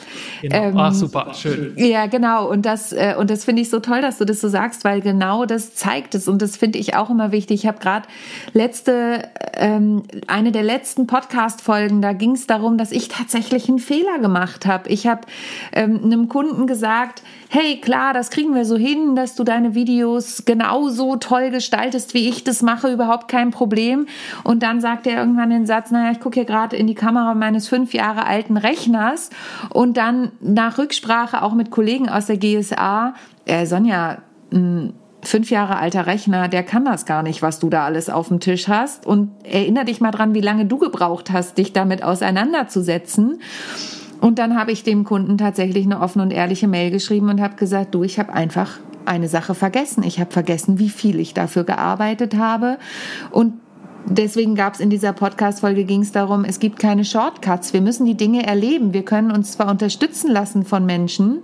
[0.43, 0.57] Genau.
[0.57, 1.75] Ähm, Ach, super, schön.
[1.77, 2.49] Ja, genau.
[2.49, 5.01] Und das, äh, und das finde ich so toll, dass du das so sagst, weil
[5.01, 6.29] genau das zeigt es.
[6.29, 7.61] Und das finde ich auch immer wichtig.
[7.61, 8.07] Ich habe gerade
[8.53, 14.19] letzte, ähm, eine der letzten Podcast-Folgen, da ging es darum, dass ich tatsächlich einen Fehler
[14.19, 14.89] gemacht habe.
[14.89, 15.23] Ich habe
[15.73, 20.45] ähm, einem Kunden gesagt, hey, klar, das kriegen wir so hin, dass du deine Videos
[20.45, 24.07] genauso toll gestaltest, wie ich das mache, überhaupt kein Problem.
[24.45, 27.35] Und dann sagt er irgendwann den Satz, naja, ich gucke hier gerade in die Kamera
[27.35, 29.31] meines fünf Jahre alten Rechners
[29.71, 33.15] und dann nach Rücksprache auch mit Kollegen aus der GSA,
[33.47, 34.19] äh, Sonja,
[34.53, 34.91] mh,
[35.23, 38.39] fünf Jahre alter Rechner, der kann das gar nicht, was du da alles auf dem
[38.39, 39.07] Tisch hast.
[39.07, 43.41] Und erinnere dich mal dran, wie lange du gebraucht hast, dich damit auseinanderzusetzen.
[44.21, 47.57] Und dann habe ich dem Kunden tatsächlich eine offene und ehrliche Mail geschrieben und habe
[47.57, 50.05] gesagt, du, ich habe einfach eine Sache vergessen.
[50.05, 52.79] Ich habe vergessen, wie viel ich dafür gearbeitet habe.
[53.33, 53.55] Und
[54.07, 57.73] deswegen gab es in dieser Podcast-Folge ging es darum, es gibt keine Shortcuts.
[57.73, 58.93] Wir müssen die Dinge erleben.
[58.93, 61.43] Wir können uns zwar unterstützen lassen von Menschen,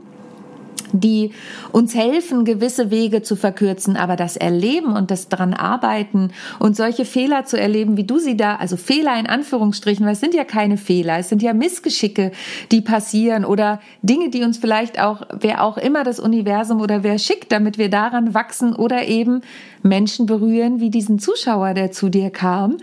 [1.01, 1.31] die
[1.73, 7.05] uns helfen, gewisse Wege zu verkürzen, aber das Erleben und das dran arbeiten und solche
[7.05, 10.45] Fehler zu erleben, wie du sie da, also Fehler in Anführungsstrichen, weil es sind ja
[10.45, 12.33] keine Fehler, es sind ja Missgeschicke,
[12.71, 17.19] die passieren oder Dinge, die uns vielleicht auch, wer auch immer das Universum oder wer
[17.19, 19.43] schickt, damit wir daran wachsen oder eben
[19.83, 22.79] Menschen berühren, wie diesen Zuschauer, der zu dir kam.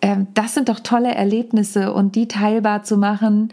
[0.00, 3.52] Ähm, das sind doch tolle Erlebnisse und die teilbar zu machen,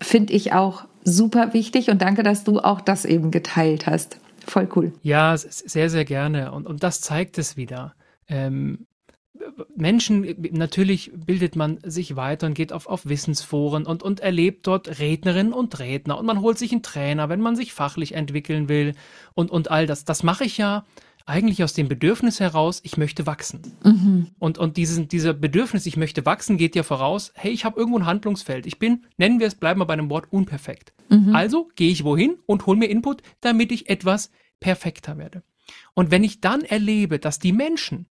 [0.00, 4.18] finde ich auch super wichtig und danke, dass du auch das eben geteilt hast.
[4.46, 4.92] Voll cool.
[5.02, 6.52] Ja, sehr, sehr gerne.
[6.52, 7.94] Und, und das zeigt es wieder.
[8.28, 8.86] Ähm,
[9.74, 15.00] Menschen, natürlich bildet man sich weiter und geht auf, auf Wissensforen und, und erlebt dort
[15.00, 18.94] Rednerinnen und Redner und man holt sich einen Trainer, wenn man sich fachlich entwickeln will
[19.34, 20.04] und, und all das.
[20.04, 20.84] Das mache ich ja
[21.30, 23.62] eigentlich aus dem Bedürfnis heraus, ich möchte wachsen.
[23.84, 24.26] Mhm.
[24.38, 27.98] Und, und diesen, dieser Bedürfnis, ich möchte wachsen, geht ja voraus, hey, ich habe irgendwo
[27.98, 28.66] ein Handlungsfeld.
[28.66, 30.92] Ich bin, nennen wir es, bleiben wir bei einem Wort, unperfekt.
[31.08, 31.34] Mhm.
[31.34, 35.44] Also gehe ich wohin und hole mir Input, damit ich etwas perfekter werde.
[35.94, 38.06] Und wenn ich dann erlebe, dass die Menschen,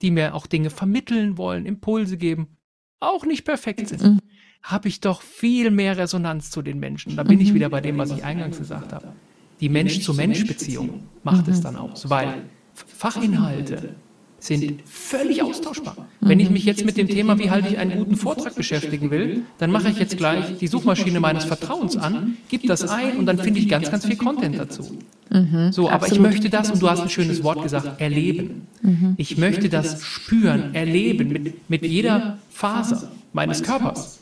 [0.00, 2.56] die mir auch Dinge vermitteln wollen, Impulse geben,
[3.00, 4.20] auch nicht perfekt sind, mhm.
[4.62, 7.16] habe ich doch viel mehr Resonanz zu den Menschen.
[7.16, 7.54] Da bin ich mhm.
[7.56, 9.12] wieder bei dem, was ich eingangs gesagt habe.
[9.60, 12.44] Die Mensch-zu-Mensch-Beziehung macht es dann aus, weil
[12.86, 13.94] Fachinhalte
[14.40, 16.08] sind völlig austauschbar.
[16.20, 19.42] Wenn ich mich jetzt mit dem Thema, wie halte ich einen guten Vortrag beschäftigen will,
[19.58, 23.38] dann mache ich jetzt gleich die Suchmaschine meines Vertrauens an, gebe das ein und dann
[23.38, 24.98] finde ich ganz, ganz viel Content dazu.
[25.30, 26.12] Mhm, so, aber absolut.
[26.14, 28.66] ich möchte das, und du hast ein schönes Wort gesagt, erleben.
[28.82, 29.14] Mhm.
[29.16, 34.20] Ich möchte das spüren, erleben, mit, mit jeder Faser meines Körpers.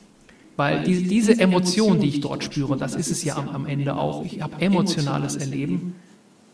[0.57, 3.97] Weil diese, diese Emotion, die ich dort spüre, das ist es ja am, am Ende
[3.97, 5.94] auch, ich habe emotionales Erleben,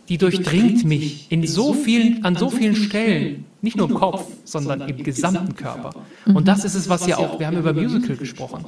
[0.08, 4.82] die durchdringt mich in so vielen, an so vielen Stellen, nicht nur im Kopf, sondern
[4.82, 5.94] im gesamten Körper.
[6.26, 8.64] Und das ist es, was ja auch, wir haben über Musical gesprochen,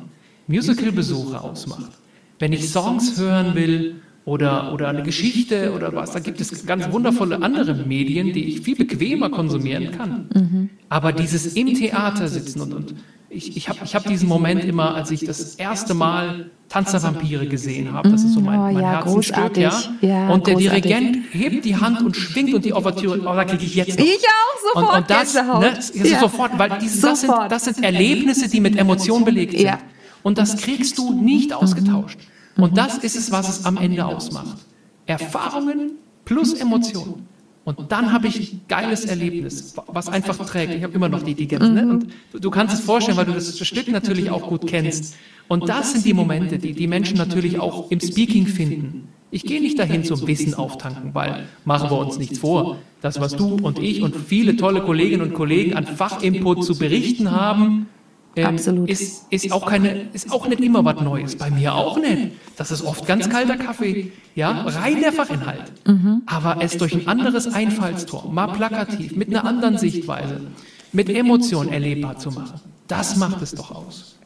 [0.46, 1.92] Musical-Besuche ausmacht.
[2.38, 6.90] Wenn ich Songs hören will oder, oder eine Geschichte oder was, da gibt es ganz
[6.90, 10.70] wundervolle andere Medien, die ich viel bequemer konsumieren kann.
[10.88, 12.94] Aber dieses im Theater sitzen und, und
[13.36, 17.02] ich, ich habe ich hab diesen Moment immer, als ich das erste Mal Tanz der
[17.02, 18.10] Vampire gesehen habe.
[18.10, 19.56] Das ist so mein, mein oh, ja, Herzensstück.
[19.56, 19.72] Ja.
[20.00, 20.28] ja.
[20.30, 20.82] Und der großartig.
[20.82, 24.04] Dirigent hebt die Hand und schwingt und die Ouvertüre, oh, da kriege ich jetzt noch.
[24.04, 26.18] Ich auch sofort und, und das, ne, das ja.
[26.18, 29.62] sofort, weil diese, das, sind, das sind Erlebnisse, die mit Emotionen belegt sind.
[29.62, 29.78] Ja.
[30.22, 32.18] Und das kriegst du nicht ausgetauscht.
[32.56, 34.56] Und das ist es, was es am Ende ausmacht.
[35.06, 35.92] Erfahrungen
[36.24, 37.28] plus Emotionen.
[37.66, 40.72] Und dann habe ich ein geiles Erlebnis, was einfach trägt.
[40.72, 41.68] Ich habe immer noch die Digens.
[41.68, 41.82] Ne?
[41.82, 41.90] Mhm.
[41.90, 45.16] Und du, du, kannst es vorstellen, weil du das Stück natürlich auch gut kennst.
[45.48, 49.08] Und das sind die Momente, die die Menschen natürlich auch im Speaking finden.
[49.32, 52.76] Ich gehe nicht dahin zum Wissen auftanken, weil machen wir uns nichts vor.
[53.02, 57.32] Das, was du und ich und viele tolle Kolleginnen und Kollegen an Fachinput zu berichten
[57.32, 57.88] haben,
[58.36, 58.90] ähm, Absolut.
[58.90, 61.36] Ist, ist, auch keine, ist auch nicht immer was Neues.
[61.36, 62.32] Bei mir auch nicht.
[62.56, 64.12] Das ist oft ganz kalter Kaffee.
[64.34, 65.72] Ja, rein der Fachinhalt.
[65.86, 66.22] Mhm.
[66.26, 70.42] Aber es durch ein anderes Einfallstor, mal plakativ, mit einer anderen Sichtweise,
[70.92, 72.60] mit Emotionen erlebbar zu machen.
[72.88, 74.16] Das macht es doch aus.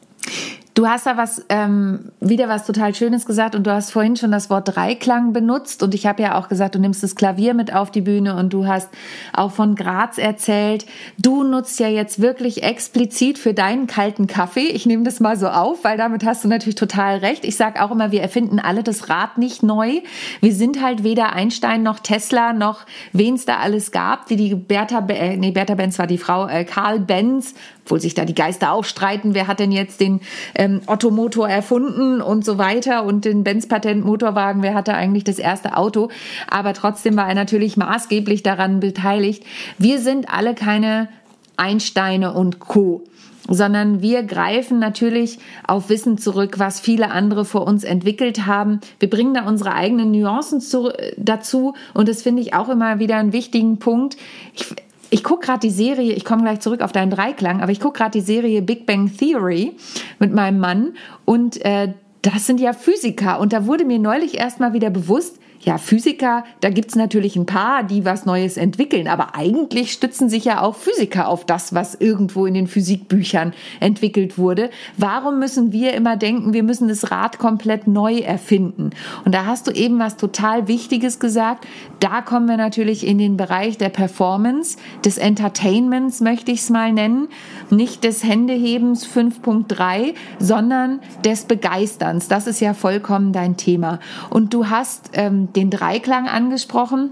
[0.73, 4.31] Du hast da was ähm, wieder was total Schönes gesagt und du hast vorhin schon
[4.31, 7.73] das Wort Dreiklang benutzt und ich habe ja auch gesagt, du nimmst das Klavier mit
[7.73, 8.89] auf die Bühne und du hast
[9.33, 10.85] auch von Graz erzählt.
[11.17, 14.67] Du nutzt ja jetzt wirklich explizit für deinen kalten Kaffee.
[14.67, 17.43] Ich nehme das mal so auf, weil damit hast du natürlich total recht.
[17.43, 19.99] Ich sage auch immer, wir erfinden alle das Rad nicht neu.
[20.39, 24.55] Wir sind halt weder Einstein noch Tesla noch wen es da alles gab, wie die
[24.55, 27.53] Bertha, äh, nee, Bertha Benz war die Frau, äh, Karl Benz
[27.83, 30.21] obwohl sich da die Geister auch streiten, wer hat denn jetzt den
[30.55, 36.09] ähm, Otto-Motor erfunden und so weiter und den Benz-Patent-Motorwagen, wer hatte eigentlich das erste Auto.
[36.49, 39.43] Aber trotzdem war er natürlich maßgeblich daran beteiligt.
[39.77, 41.09] Wir sind alle keine
[41.57, 43.03] Einsteine und Co.
[43.47, 48.79] sondern wir greifen natürlich auf Wissen zurück, was viele andere vor uns entwickelt haben.
[48.99, 53.17] Wir bringen da unsere eigenen Nuancen zu, dazu und das finde ich auch immer wieder
[53.17, 54.17] einen wichtigen Punkt.
[54.53, 54.73] Ich,
[55.11, 57.97] ich gucke gerade die Serie, ich komme gleich zurück auf deinen Dreiklang, aber ich gucke
[57.97, 59.75] gerade die Serie Big Bang Theory
[60.19, 60.93] mit meinem Mann
[61.25, 65.77] und äh, das sind ja Physiker und da wurde mir neulich erstmal wieder bewusst, ja,
[65.77, 70.61] Physiker, da gibt's natürlich ein paar, die was Neues entwickeln, aber eigentlich stützen sich ja
[70.61, 74.69] auch Physiker auf das, was irgendwo in den Physikbüchern entwickelt wurde.
[74.97, 78.91] Warum müssen wir immer denken, wir müssen das Rad komplett neu erfinden?
[79.25, 81.67] Und da hast du eben was total Wichtiges gesagt.
[81.99, 86.91] Da kommen wir natürlich in den Bereich der Performance, des Entertainments, möchte ich es mal
[86.91, 87.27] nennen.
[87.69, 92.27] Nicht des Händehebens 5.3, sondern des Begeisterns.
[92.27, 93.99] Das ist ja vollkommen dein Thema.
[94.29, 97.11] Und du hast ähm, den Dreiklang angesprochen.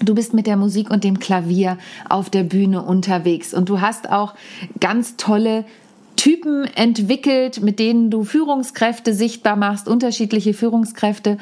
[0.00, 1.78] Du bist mit der Musik und dem Klavier
[2.08, 4.34] auf der Bühne unterwegs und du hast auch
[4.78, 5.64] ganz tolle
[6.16, 11.38] Typen entwickelt, mit denen du Führungskräfte sichtbar machst, unterschiedliche Führungskräfte.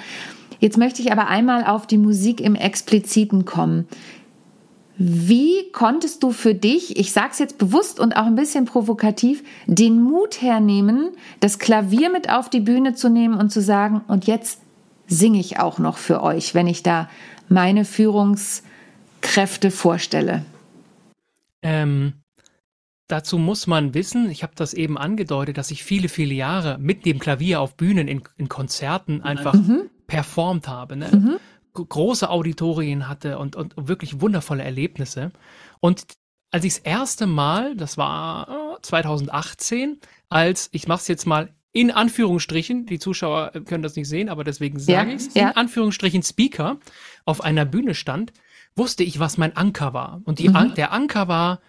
[0.58, 3.86] Jetzt möchte ich aber einmal auf die Musik im Expliziten kommen.
[4.98, 9.42] Wie konntest du für dich, ich sage es jetzt bewusst und auch ein bisschen provokativ,
[9.66, 11.10] den Mut hernehmen,
[11.40, 14.60] das Klavier mit auf die Bühne zu nehmen und zu sagen, und jetzt
[15.06, 17.08] singe ich auch noch für euch, wenn ich da
[17.48, 20.44] meine Führungskräfte vorstelle?
[21.62, 22.14] Ähm,
[23.08, 27.04] dazu muss man wissen, ich habe das eben angedeutet, dass ich viele, viele Jahre mit
[27.04, 29.90] dem Klavier auf Bühnen in, in Konzerten einfach mhm.
[30.06, 30.96] performt habe.
[30.96, 31.08] Ne?
[31.12, 31.36] Mhm.
[31.72, 35.30] Große Auditorien hatte und, und wirklich wundervolle Erlebnisse.
[35.80, 36.04] Und
[36.50, 39.96] als ich das erste Mal, das war 2018, äh,
[40.28, 44.44] als, ich mache es jetzt mal in Anführungsstrichen, die Zuschauer können das nicht sehen, aber
[44.44, 45.50] deswegen sage ja, ich es, ja.
[45.50, 46.78] in Anführungsstrichen Speaker
[47.26, 48.32] auf einer Bühne stand,
[48.76, 50.22] wusste ich, was mein Anker war.
[50.24, 50.72] Und mhm.
[50.74, 51.60] der Anker war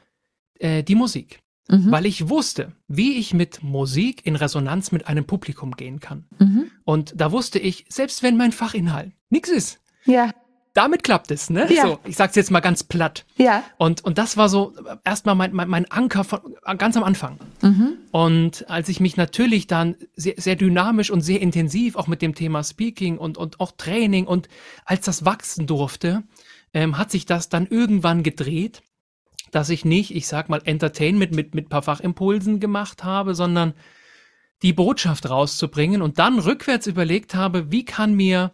[0.59, 1.41] äh, die Musik.
[1.67, 1.91] Mhm.
[1.91, 6.25] Weil ich wusste, wie ich mit Musik in Resonanz mit einem Publikum gehen kann.
[6.39, 6.71] Mhm.
[6.85, 10.33] Und da wusste ich, selbst wenn mein Fachinhalt nichts ist, ja
[10.77, 11.67] damit klappt es, ne?
[11.73, 11.87] Ja.
[11.87, 13.25] So, ich sag's jetzt mal ganz platt.
[13.35, 13.63] Ja.
[13.77, 16.39] Und, und das war so erstmal mein, mein, mein Anker von,
[16.77, 17.39] ganz am Anfang.
[17.63, 17.93] Mhm.
[18.11, 22.35] Und als ich mich natürlich dann sehr, sehr dynamisch und sehr intensiv auch mit dem
[22.35, 24.49] Thema Speaking und, und auch Training und
[24.85, 26.23] als das wachsen durfte,
[26.73, 28.83] ähm, hat sich das dann irgendwann gedreht,
[29.51, 33.73] dass ich nicht, ich sag mal, Entertainment mit, mit paar Fachimpulsen gemacht habe, sondern
[34.61, 38.53] die Botschaft rauszubringen und dann rückwärts überlegt habe, wie kann mir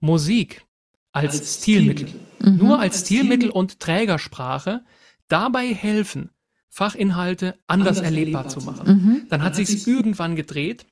[0.00, 0.66] Musik
[1.12, 2.08] als, als Stilmittel.
[2.08, 2.52] Stilmittel.
[2.52, 2.58] Mhm.
[2.58, 4.84] Nur als, als Stilmittel und Trägersprache
[5.28, 6.30] dabei helfen,
[6.68, 8.88] Fachinhalte anders, anders erlebbar, erlebbar, zu machen.
[8.88, 9.26] Mhm.
[9.28, 10.86] Dann hat sich irgendwann gedreht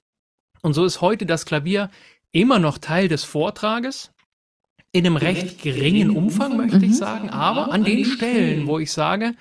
[0.62, 1.90] und so ist heute das Klavier
[2.32, 4.12] immer noch Teil des Vortrages
[4.92, 6.84] in einem recht geringen Umfang, möchte mhm.
[6.84, 9.34] ich sagen, aber an den Stellen, wo ich sage,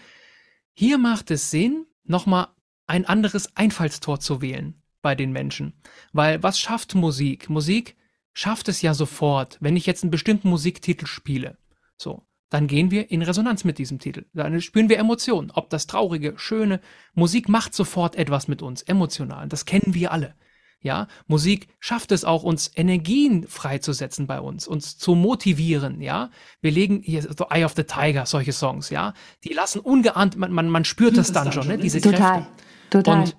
[0.74, 2.48] hier macht es Sinn, nochmal
[2.88, 5.74] ein anderes Einfallstor zu wählen bei den Menschen.
[6.13, 7.50] Weil was schafft Musik?
[7.50, 7.96] Musik
[8.34, 11.58] schafft es ja sofort, wenn ich jetzt einen bestimmten Musiktitel spiele.
[11.98, 14.26] So, dann gehen wir in Resonanz mit diesem Titel.
[14.34, 15.52] Dann spüren wir Emotionen.
[15.52, 16.82] Ob das traurige, schöne,
[17.13, 19.48] Musik macht sofort etwas mit uns, emotional.
[19.48, 20.36] Das kennen wir alle.
[20.82, 26.30] Ja, Musik schafft es auch, uns Energien freizusetzen bei uns, uns zu motivieren, ja.
[26.62, 29.13] Wir legen hier so Eye of the Tiger, solche Songs, ja.
[29.44, 32.52] Die lassen ungeahnt, man, man, man spürt das dann schon, ne, diese total, Kräfte.
[32.92, 33.20] Total.
[33.20, 33.36] Und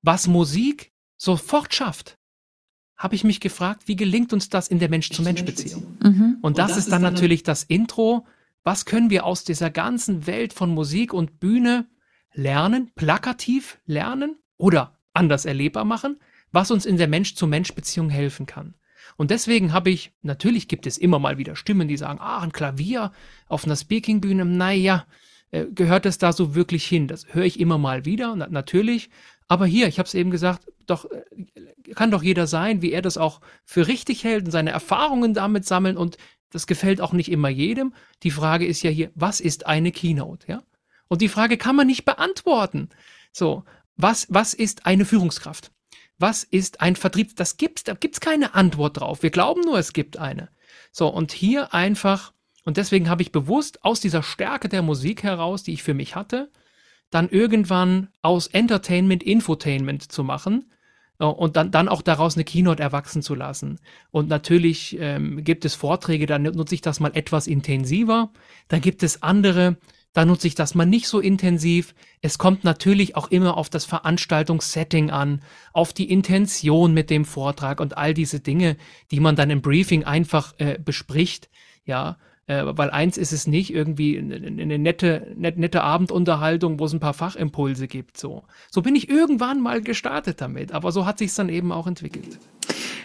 [0.00, 2.16] was Musik sofort schafft,
[3.02, 5.98] habe ich mich gefragt, wie gelingt uns das in der Mensch-zu-Mensch-Beziehung?
[6.00, 6.36] Mhm.
[6.40, 8.24] Und, das, das ist dann, dann natürlich das Intro.
[8.62, 11.88] Was können wir aus dieser ganzen Welt von Musik und Bühne
[12.32, 16.20] lernen, plakativ lernen oder anders erlebbar machen,
[16.52, 18.74] was uns in der Mensch-zu-Mensch-Beziehung helfen kann?
[19.16, 22.52] Und deswegen habe ich, natürlich gibt es immer mal wieder Stimmen, die sagen, ah, ein
[22.52, 23.10] Klavier
[23.48, 25.06] auf einer Speaking-Bühne, naja,
[25.50, 27.08] äh, gehört es da so wirklich hin?
[27.08, 29.10] Das höre ich immer mal wieder, na, natürlich.
[29.48, 33.02] Aber hier, ich habe es eben gesagt, doch äh, kann doch jeder sein, wie er
[33.02, 36.16] das auch für richtig hält und seine Erfahrungen damit sammeln und
[36.50, 37.94] das gefällt auch nicht immer jedem.
[38.22, 40.62] Die Frage ist ja hier, was ist eine Keynote, ja?
[41.08, 42.88] Und die Frage kann man nicht beantworten.
[43.32, 43.64] So,
[43.96, 45.70] was was ist eine Führungskraft?
[46.18, 47.36] Was ist ein Vertrieb?
[47.36, 49.22] Das gibt's, da gibt's keine Antwort drauf.
[49.22, 50.50] Wir glauben nur, es gibt eine.
[50.92, 52.32] So, und hier einfach
[52.64, 56.14] und deswegen habe ich bewusst aus dieser Stärke der Musik heraus, die ich für mich
[56.14, 56.50] hatte,
[57.12, 60.72] dann irgendwann aus Entertainment Infotainment zu machen
[61.20, 63.78] äh, und dann, dann auch daraus eine Keynote erwachsen zu lassen.
[64.10, 68.32] Und natürlich ähm, gibt es Vorträge, da nutze ich das mal etwas intensiver.
[68.68, 69.76] Da gibt es andere,
[70.14, 71.94] da nutze ich das mal nicht so intensiv.
[72.22, 75.42] Es kommt natürlich auch immer auf das Veranstaltungssetting an,
[75.74, 78.78] auf die Intention mit dem Vortrag und all diese Dinge,
[79.10, 81.50] die man dann im Briefing einfach äh, bespricht.
[81.84, 86.92] Ja, Äh, weil eins ist es nicht, irgendwie eine, nette, net, nette Abendunterhaltung, wo es
[86.92, 88.18] ein paar Fachimpulse gibt.
[88.18, 88.42] So.
[88.70, 92.38] so bin ich irgendwann mal gestartet damit, aber so hat sich dann eben auch entwickelt.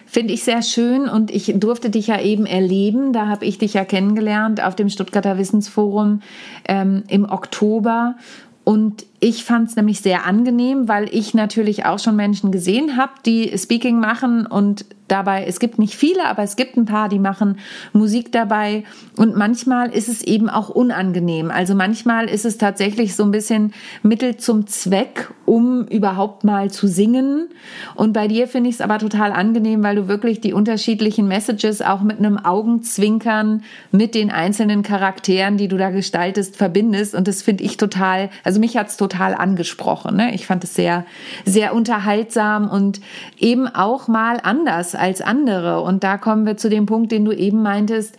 [0.08, 3.14] Finde ich sehr schön und ich durfte dich ja eben erleben.
[3.14, 6.22] Da habe ich dich ja kennengelernt auf dem Stuttgarter Wissensforum
[6.68, 8.16] ähm, im Oktober.
[8.64, 13.14] Und ich fand es nämlich sehr angenehm, weil ich natürlich auch schon Menschen gesehen habe,
[13.26, 17.20] die Speaking machen und dabei, es gibt nicht viele, aber es gibt ein paar, die
[17.20, 17.58] machen
[17.94, 18.84] Musik dabei
[19.16, 21.50] und manchmal ist es eben auch unangenehm.
[21.50, 26.88] Also manchmal ist es tatsächlich so ein bisschen Mittel zum Zweck, um überhaupt mal zu
[26.88, 27.48] singen.
[27.96, 31.82] Und bei dir finde ich es aber total angenehm, weil du wirklich die unterschiedlichen Messages
[31.82, 37.16] auch mit einem Augenzwinkern mit den einzelnen Charakteren, die du da gestaltest, verbindest.
[37.16, 40.16] Und das finde ich total, also mich hat es total angesprochen.
[40.16, 40.34] Ne?
[40.34, 41.06] Ich fand es sehr,
[41.46, 43.00] sehr unterhaltsam und
[43.40, 45.82] eben auch mal anders als andere.
[45.82, 48.18] Und da kommen wir zu dem Punkt, den du eben meintest.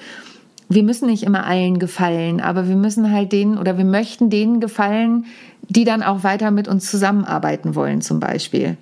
[0.68, 4.61] Wir müssen nicht immer allen gefallen, aber wir müssen halt denen oder wir möchten denen
[4.61, 5.27] gefallen,
[5.62, 8.77] die dann auch weiter mit uns zusammenarbeiten wollen, zum Beispiel.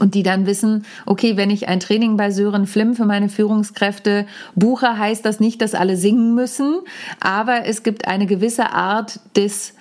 [0.00, 4.26] Und die dann wissen, okay, wenn ich ein Training bei Sören Flim für meine Führungskräfte
[4.54, 6.78] buche, heißt das nicht, dass alle singen müssen,
[7.18, 9.74] aber es gibt eine gewisse Art des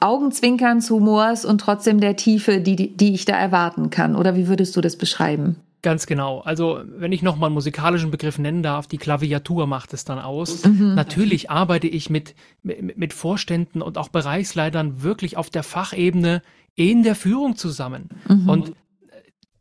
[0.00, 4.16] Augenzwinkerns, Humors und trotzdem der Tiefe, die, die ich da erwarten kann.
[4.16, 5.56] Oder wie würdest du das beschreiben?
[5.84, 6.40] Ganz genau.
[6.40, 10.64] Also, wenn ich nochmal einen musikalischen Begriff nennen darf, die Klaviatur macht es dann aus.
[10.64, 10.94] Mhm.
[10.94, 16.40] Natürlich arbeite ich mit, mit, mit Vorständen und auch Bereichsleitern wirklich auf der Fachebene
[16.74, 18.08] in der Führung zusammen.
[18.26, 18.48] Mhm.
[18.48, 18.72] Und äh,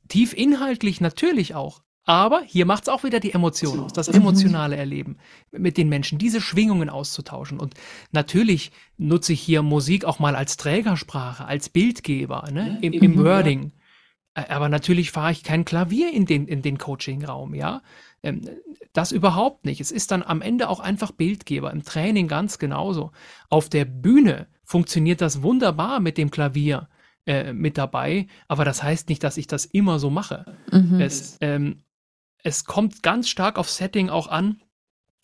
[0.07, 1.81] tief inhaltlich natürlich auch.
[2.05, 5.17] Aber hier macht es auch wieder die Emotion aus, das emotionale Erleben
[5.51, 7.59] mit den Menschen, diese Schwingungen auszutauschen.
[7.59, 7.75] Und
[8.11, 12.77] natürlich nutze ich hier Musik auch mal als Trägersprache, als Bildgeber, ne?
[12.81, 13.71] Im, im Wording.
[14.33, 17.81] Aber natürlich fahre ich kein Klavier in den, in den Coaching-Raum, ja.
[18.21, 18.41] Ähm,
[18.91, 19.79] das überhaupt nicht.
[19.79, 23.11] Es ist dann am Ende auch einfach Bildgeber, im Training ganz genauso.
[23.49, 26.89] Auf der Bühne funktioniert das wunderbar mit dem Klavier
[27.25, 30.57] äh, mit dabei, aber das heißt nicht, dass ich das immer so mache.
[30.71, 30.99] Mhm.
[30.99, 31.83] Es, ähm,
[32.43, 34.62] es kommt ganz stark auf Setting auch an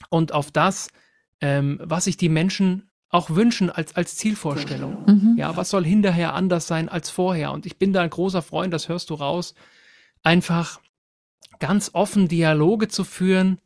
[0.09, 0.87] und auf das,
[1.41, 5.05] ähm, was sich die Menschen auch wünschen als, als Zielvorstellung.
[5.05, 5.35] Mhm.
[5.37, 7.51] Ja, was soll hinterher anders sein als vorher?
[7.51, 9.55] Und ich bin da ein großer Freund, das hörst du raus,
[10.23, 10.79] einfach
[11.59, 13.59] ganz offen Dialoge zu führen,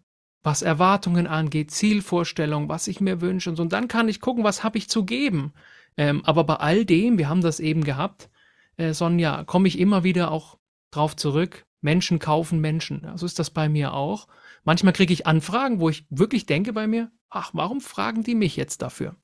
[0.44, 3.64] was Erwartungen angeht, Zielvorstellungen, was ich mir wünsche und so.
[3.64, 5.54] Und dann kann ich gucken, was habe ich zu geben.
[5.96, 8.30] Ähm, aber bei all dem, wir haben das eben gehabt,
[8.78, 10.58] äh, Sonja, komme ich immer wieder auch
[10.92, 11.66] drauf zurück.
[11.84, 13.02] Menschen kaufen Menschen.
[13.04, 14.28] Ja, so ist das bei mir auch.
[14.64, 18.56] Manchmal kriege ich Anfragen, wo ich wirklich denke bei mir, ach, warum fragen die mich
[18.56, 19.16] jetzt dafür?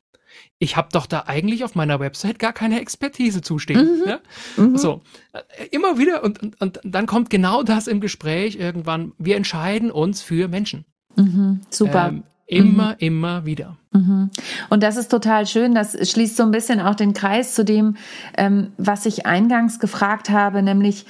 [0.60, 4.02] Ich habe doch da eigentlich auf meiner Website gar keine Expertise zustehen.
[4.02, 4.04] Mhm.
[4.08, 4.19] Ja?
[4.58, 4.78] Mhm.
[4.78, 5.02] So,
[5.34, 9.13] äh, immer wieder und, und, und dann kommt genau das im Gespräch irgendwann.
[9.17, 10.86] Wir entscheiden uns für Menschen.
[11.15, 11.62] Mhm.
[11.69, 12.10] Super.
[12.10, 12.96] Ähm, Immer, mhm.
[12.98, 13.78] immer wieder.
[13.92, 14.32] Mhm.
[14.72, 15.76] Und das ist total schön.
[15.76, 17.96] Das schließt so ein bisschen auch den Kreis zu dem,
[18.38, 21.06] ähm, was ich eingangs gefragt habe, nämlich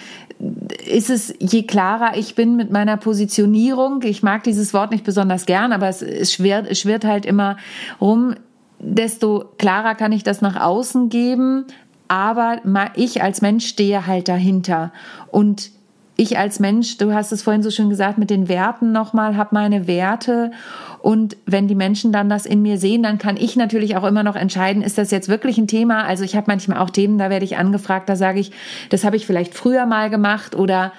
[0.86, 5.46] ist es, je klarer ich bin mit meiner Positionierung, ich mag dieses Wort nicht besonders
[5.46, 7.56] gern, aber es, es, schwirrt, es schwirrt halt immer
[8.02, 8.36] rum,
[8.80, 11.68] desto klarer kann ich das nach außen geben,
[12.10, 12.58] aber
[12.96, 14.92] ich als Mensch stehe halt dahinter.
[15.32, 15.72] Und
[16.20, 19.52] ich als Mensch, du hast es vorhin so schön gesagt, mit den Werten nochmal, habe
[19.54, 20.52] meine Werte
[21.02, 24.24] und wenn die Menschen dann das in mir sehen, dann kann ich natürlich auch immer
[24.24, 26.04] noch entscheiden, ist das jetzt wirklich ein Thema?
[26.04, 28.52] Also ich habe manchmal auch Themen, da werde ich angefragt, da sage ich,
[28.90, 30.92] das habe ich vielleicht früher mal gemacht oder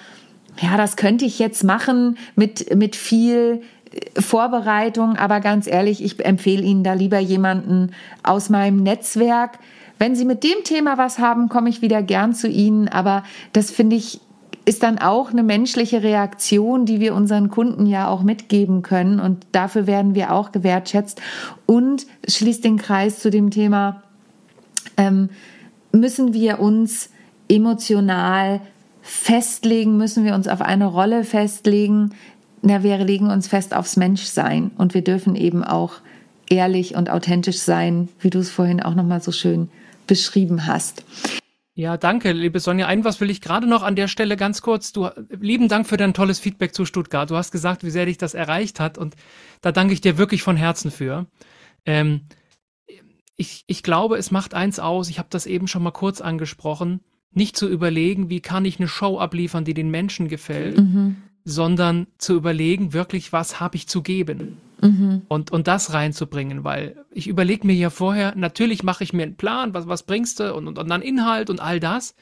[0.59, 3.61] ja, das könnte ich jetzt machen mit, mit viel
[3.91, 7.91] äh, Vorbereitung, aber ganz ehrlich, ich empfehle Ihnen da lieber jemanden
[8.23, 9.59] aus meinem Netzwerk.
[9.97, 13.71] Wenn Sie mit dem Thema was haben, komme ich wieder gern zu Ihnen, aber das
[13.71, 14.19] finde ich
[14.71, 19.19] ist dann auch eine menschliche Reaktion, die wir unseren Kunden ja auch mitgeben können.
[19.19, 21.21] Und dafür werden wir auch gewertschätzt.
[21.65, 24.01] Und schließt den Kreis zu dem Thema,
[24.95, 25.27] ähm,
[25.91, 27.09] müssen wir uns
[27.49, 28.61] emotional
[29.01, 32.11] festlegen, müssen wir uns auf eine Rolle festlegen.
[32.61, 35.95] Na, wir legen uns fest aufs Menschsein und wir dürfen eben auch
[36.49, 39.69] ehrlich und authentisch sein, wie du es vorhin auch nochmal so schön
[40.07, 41.03] beschrieben hast.
[41.81, 42.85] Ja, danke, liebe Sonja.
[42.85, 44.91] Ein was will ich gerade noch an der Stelle ganz kurz.
[44.93, 47.31] Du, lieben Dank für dein tolles Feedback zu Stuttgart.
[47.31, 49.15] Du hast gesagt, wie sehr dich das erreicht hat und
[49.61, 51.25] da danke ich dir wirklich von Herzen für.
[51.87, 52.21] Ähm,
[53.35, 56.99] ich, ich glaube, es macht eins aus, ich habe das eben schon mal kurz angesprochen,
[57.31, 61.15] nicht zu überlegen, wie kann ich eine Show abliefern, die den Menschen gefällt, mhm.
[61.45, 65.21] sondern zu überlegen, wirklich, was habe ich zu geben mhm.
[65.27, 69.37] und, und das reinzubringen, weil ich überlege mir ja vorher, natürlich mache ich mir einen
[69.37, 72.15] Plan, was, was bringst du und, und, und dann Inhalt und all das,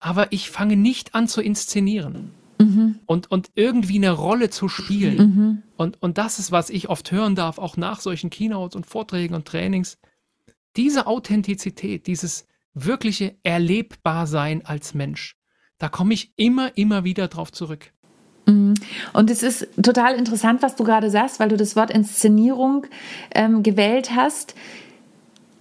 [0.00, 2.32] aber ich fange nicht an zu inszenieren.
[2.58, 2.98] Mhm.
[3.06, 5.16] Und und, irgendwie eine Rolle zu spielen.
[5.16, 5.62] Mhm.
[5.76, 9.34] Und, und das ist, was ich oft hören darf, auch nach solchen Keynotes und Vorträgen
[9.34, 9.98] und Trainings.
[10.76, 15.36] Diese Authentizität, dieses wirkliche Erlebbarsein als Mensch,
[15.78, 17.92] da komme ich immer, immer wieder drauf zurück.
[18.46, 18.74] Mhm.
[19.12, 22.86] Und es ist total interessant, was du gerade sagst, weil du das Wort Inszenierung
[23.34, 24.54] ähm, gewählt hast.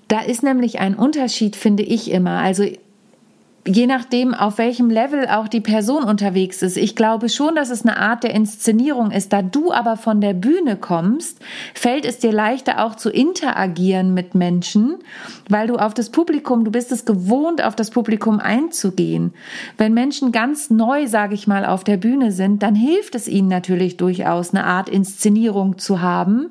[0.08, 2.40] Da ist nämlich ein Unterschied, finde ich immer.
[2.40, 2.66] Also
[3.68, 6.78] je nachdem, auf welchem Level auch die Person unterwegs ist.
[6.78, 9.34] Ich glaube schon, dass es eine Art der Inszenierung ist.
[9.34, 11.40] Da du aber von der Bühne kommst,
[11.76, 14.96] fällt es dir leichter auch zu interagieren mit Menschen,
[15.48, 19.34] weil du auf das Publikum, du bist es gewohnt, auf das Publikum einzugehen.
[19.78, 23.48] Wenn Menschen ganz neu, sage ich mal, auf der Bühne sind, dann hilft es ihnen
[23.48, 26.50] natürlich durchaus, eine Art Inszenierung zu haben,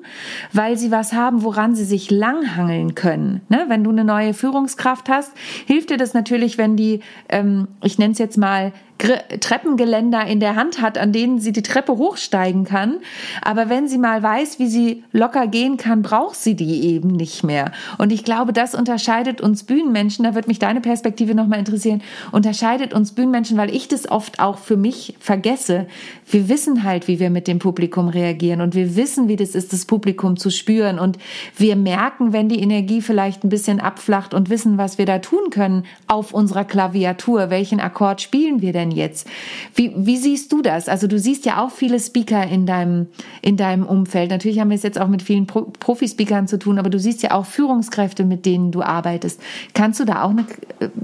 [0.52, 3.40] weil sie was haben, woran sie sich langhangeln können.
[3.48, 3.64] Ne?
[3.68, 5.32] Wenn du eine neue Führungskraft hast,
[5.66, 10.56] hilft dir das natürlich, wenn die ähm, ich nenne es jetzt mal, Treppengeländer in der
[10.56, 12.98] Hand hat, an denen sie die Treppe hochsteigen kann.
[13.42, 17.42] Aber wenn sie mal weiß, wie sie locker gehen kann, braucht sie die eben nicht
[17.42, 17.72] mehr.
[17.98, 22.92] Und ich glaube, das unterscheidet uns Bühnenmenschen, da wird mich deine Perspektive nochmal interessieren, unterscheidet
[22.92, 25.86] uns Bühnenmenschen, weil ich das oft auch für mich vergesse.
[26.28, 29.72] Wir wissen halt, wie wir mit dem Publikum reagieren und wir wissen, wie das ist,
[29.72, 31.18] das Publikum zu spüren und
[31.56, 35.50] wir merken, wenn die Energie vielleicht ein bisschen abflacht und wissen, was wir da tun
[35.50, 37.50] können auf unserer Klaviatur.
[37.50, 39.26] Welchen Akkord spielen wir denn denn jetzt?
[39.74, 40.88] Wie, wie siehst du das?
[40.88, 43.06] Also du siehst ja auch viele Speaker in deinem,
[43.42, 44.30] in deinem Umfeld.
[44.30, 47.22] Natürlich haben wir es jetzt auch mit vielen Pro Profi-Speakern zu tun, aber du siehst
[47.22, 49.40] ja auch Führungskräfte, mit denen du arbeitest.
[49.74, 50.46] Kannst du da auch eine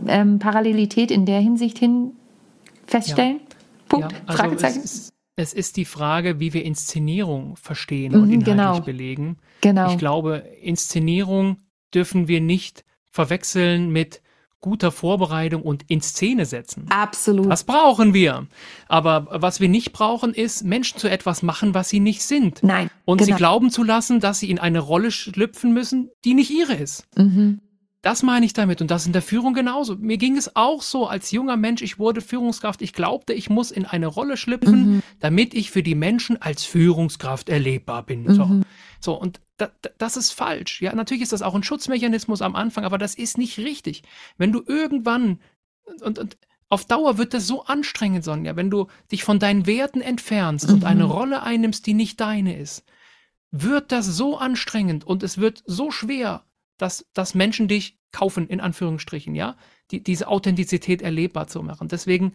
[0.08, 2.12] ähm, Parallelität in der Hinsicht hin
[2.86, 3.40] feststellen?
[3.40, 3.56] Ja.
[3.88, 4.12] Punkt.
[4.12, 4.80] Ja, also Fragezeichen.
[4.84, 8.80] Es ist, es ist die Frage, wie wir Inszenierung verstehen und mhm, inhaltlich genau.
[8.80, 9.36] belegen.
[9.60, 9.92] Genau.
[9.92, 11.58] Ich glaube, Inszenierung
[11.94, 14.22] dürfen wir nicht verwechseln mit
[14.60, 16.86] guter Vorbereitung und in Szene setzen.
[16.90, 17.50] Absolut.
[17.50, 18.46] Das brauchen wir.
[18.88, 22.62] Aber was wir nicht brauchen, ist, Menschen zu etwas machen, was sie nicht sind.
[22.62, 22.90] Nein.
[23.04, 23.26] Und genau.
[23.26, 27.06] sie glauben zu lassen, dass sie in eine Rolle schlüpfen müssen, die nicht ihre ist.
[27.16, 27.60] Mhm.
[28.06, 29.96] Das meine ich damit und das in der Führung genauso.
[29.96, 33.72] Mir ging es auch so als junger Mensch, ich wurde Führungskraft, ich glaubte, ich muss
[33.72, 35.02] in eine Rolle schlüpfen, mhm.
[35.18, 38.22] damit ich für die Menschen als Führungskraft erlebbar bin.
[38.22, 38.34] Mhm.
[38.34, 38.60] So.
[39.00, 40.82] so, und da, das ist falsch.
[40.82, 44.04] Ja, natürlich ist das auch ein Schutzmechanismus am Anfang, aber das ist nicht richtig.
[44.38, 45.40] Wenn du irgendwann
[46.00, 46.36] und, und
[46.68, 50.74] auf Dauer wird das so anstrengend, Sonja, wenn du dich von deinen Werten entfernst mhm.
[50.74, 52.84] und eine Rolle einnimmst, die nicht deine ist,
[53.50, 56.44] wird das so anstrengend und es wird so schwer,
[56.78, 59.56] dass, dass Menschen dich kaufen, in Anführungsstrichen, ja,
[59.90, 61.88] die, diese Authentizität erlebbar zu machen.
[61.88, 62.32] Deswegen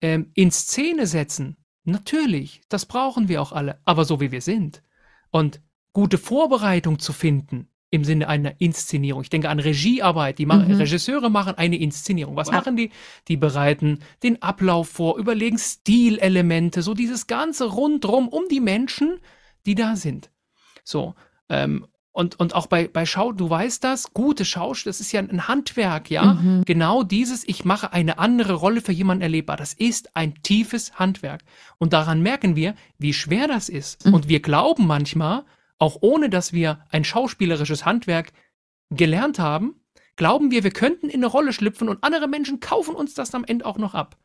[0.00, 4.82] ähm, in Szene setzen, natürlich, das brauchen wir auch alle, aber so wie wir sind.
[5.30, 5.60] Und
[5.92, 9.22] gute Vorbereitung zu finden im Sinne einer Inszenierung.
[9.22, 10.38] Ich denke an Regiearbeit.
[10.38, 10.78] Die machen, mhm.
[10.78, 12.34] Regisseure machen eine Inszenierung.
[12.34, 12.54] Was ja.
[12.54, 12.90] machen die?
[13.28, 19.20] Die bereiten den Ablauf vor, überlegen Stilelemente, so dieses ganze rundrum um die Menschen,
[19.64, 20.32] die da sind.
[20.82, 21.14] So.
[21.48, 25.18] Ähm, und, und auch bei, bei Schau, du weißt das, gute Schauspiel, das ist ja
[25.18, 26.34] ein Handwerk, ja.
[26.34, 26.64] Mhm.
[26.64, 29.56] Genau dieses, ich mache eine andere Rolle für jemanden erlebbar.
[29.56, 31.42] Das ist ein tiefes Handwerk.
[31.78, 34.06] Und daran merken wir, wie schwer das ist.
[34.06, 34.14] Mhm.
[34.14, 35.44] Und wir glauben manchmal,
[35.78, 38.32] auch ohne dass wir ein schauspielerisches Handwerk
[38.90, 39.74] gelernt haben,
[40.14, 43.44] glauben wir, wir könnten in eine Rolle schlüpfen und andere Menschen kaufen uns das am
[43.44, 44.16] Ende auch noch ab.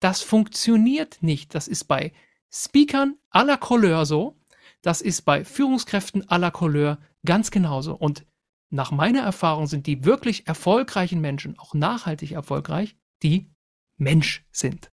[0.00, 1.54] Das funktioniert nicht.
[1.54, 2.12] Das ist bei
[2.52, 4.40] Speakern à la Couleur so.
[4.82, 6.98] Das ist bei Führungskräften à la Couleur
[7.28, 7.94] ganz genauso.
[7.94, 8.24] Und
[8.70, 13.50] nach meiner Erfahrung sind die wirklich erfolgreichen Menschen, auch nachhaltig erfolgreich, die
[13.98, 14.90] Mensch sind.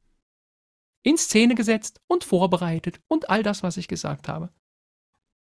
[1.02, 4.52] In Szene gesetzt und vorbereitet und all das, was ich gesagt habe.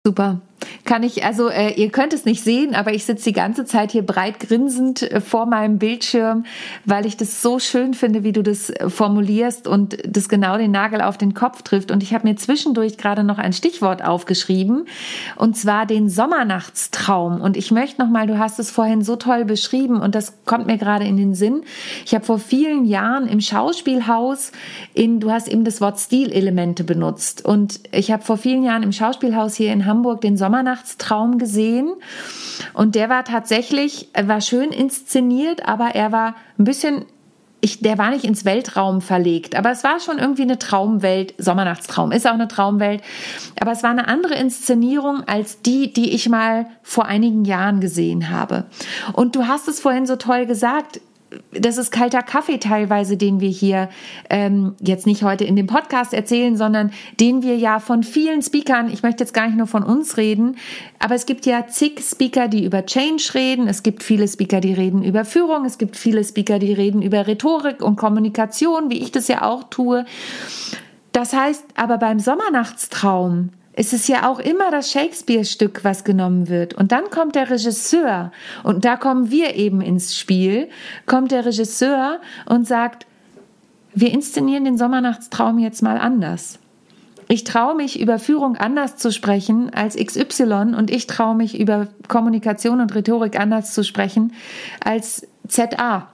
[0.06, 0.42] Super.
[0.84, 3.92] Kann ich, also äh, ihr könnt es nicht sehen, aber ich sitze die ganze Zeit
[3.92, 6.44] hier breit grinsend äh, vor meinem Bildschirm,
[6.84, 10.70] weil ich das so schön finde, wie du das äh, formulierst und das genau den
[10.70, 11.90] Nagel auf den Kopf trifft.
[11.90, 14.86] Und ich habe mir zwischendurch gerade noch ein Stichwort aufgeschrieben,
[15.36, 17.40] und zwar den Sommernachtstraum.
[17.40, 20.78] Und ich möchte nochmal, du hast es vorhin so toll beschrieben und das kommt mir
[20.78, 21.62] gerade in den Sinn.
[22.04, 24.52] Ich habe vor vielen Jahren im Schauspielhaus
[24.92, 27.44] in, du hast eben das Wort Stilelemente benutzt.
[27.44, 31.94] Und ich habe vor vielen Jahren im Schauspielhaus hier in Hamburg Hamburg den Sommernachtstraum gesehen.
[32.72, 37.06] Und der war tatsächlich, war schön inszeniert, aber er war ein bisschen
[37.60, 41.32] ich, der war nicht ins Weltraum verlegt, aber es war schon irgendwie eine Traumwelt.
[41.38, 43.00] Sommernachtstraum ist auch eine Traumwelt,
[43.58, 48.28] aber es war eine andere Inszenierung als die, die ich mal vor einigen Jahren gesehen
[48.28, 48.66] habe.
[49.14, 51.00] Und du hast es vorhin so toll gesagt
[51.52, 53.88] das ist kalter Kaffee teilweise, den wir hier
[54.30, 58.90] ähm, jetzt nicht heute in dem Podcast erzählen, sondern den wir ja von vielen Speakern,
[58.92, 60.56] ich möchte jetzt gar nicht nur von uns reden,
[60.98, 64.72] aber es gibt ja zig Speaker, die über Change reden, es gibt viele Speaker, die
[64.72, 69.12] reden über Führung, es gibt viele Speaker, die reden über Rhetorik und Kommunikation, wie ich
[69.12, 70.04] das ja auch tue.
[71.12, 76.74] Das heißt, aber beim Sommernachtstraum ist es ja auch immer das Shakespeare-Stück, was genommen wird.
[76.74, 80.68] Und dann kommt der Regisseur, und da kommen wir eben ins Spiel,
[81.06, 83.06] kommt der Regisseur und sagt,
[83.94, 86.58] wir inszenieren den Sommernachtstraum jetzt mal anders.
[87.28, 91.88] Ich traue mich, über Führung anders zu sprechen als XY und ich traue mich, über
[92.06, 94.32] Kommunikation und Rhetorik anders zu sprechen
[94.84, 96.08] als ZA.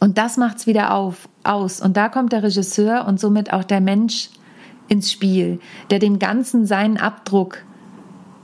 [0.00, 1.80] Und das macht's wieder auf, aus.
[1.80, 4.30] Und da kommt der Regisseur und somit auch der Mensch
[4.88, 5.60] ins Spiel,
[5.90, 7.64] der dem Ganzen seinen Abdruck,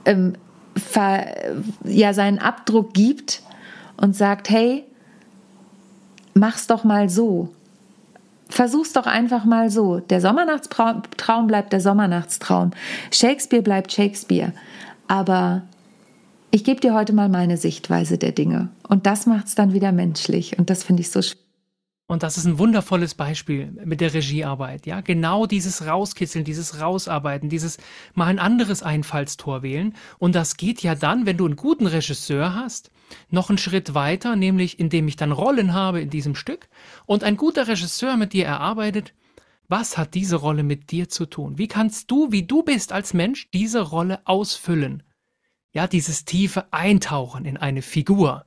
[0.05, 0.35] ähm,
[0.77, 1.27] ver,
[1.85, 3.43] ja, seinen Abdruck gibt
[3.97, 4.85] und sagt, hey,
[6.35, 7.55] mach's doch mal so.
[8.49, 10.01] Versuch's doch einfach mal so.
[10.01, 12.73] Der Sommernachtstraum bleibt der Sommernachtstraum.
[13.11, 14.53] Shakespeare bleibt Shakespeare.
[15.09, 15.63] Aber
[16.51, 18.69] ich gebe dir heute mal meine Sichtweise der Dinge.
[18.87, 20.59] Und das macht's dann wieder menschlich.
[20.59, 21.44] Und das finde ich so schön.
[22.15, 24.87] Und das ist ein wundervolles Beispiel mit der Regiearbeit.
[24.87, 27.77] Ja, genau dieses Rauskitzeln, dieses Rausarbeiten, dieses
[28.15, 29.97] mal ein anderes Einfallstor wählen.
[30.21, 32.93] Und das geht ja dann, wenn du einen guten Regisseur hast,
[33.31, 36.69] noch einen Schritt weiter, nämlich indem ich dann Rollen habe in diesem Stück
[37.05, 39.13] und ein guter Regisseur mit dir erarbeitet,
[39.67, 41.59] was hat diese Rolle mit dir zu tun?
[41.59, 45.03] Wie kannst du, wie du bist als Mensch, diese Rolle ausfüllen?
[45.73, 48.45] Ja, dieses tiefe Eintauchen in eine Figur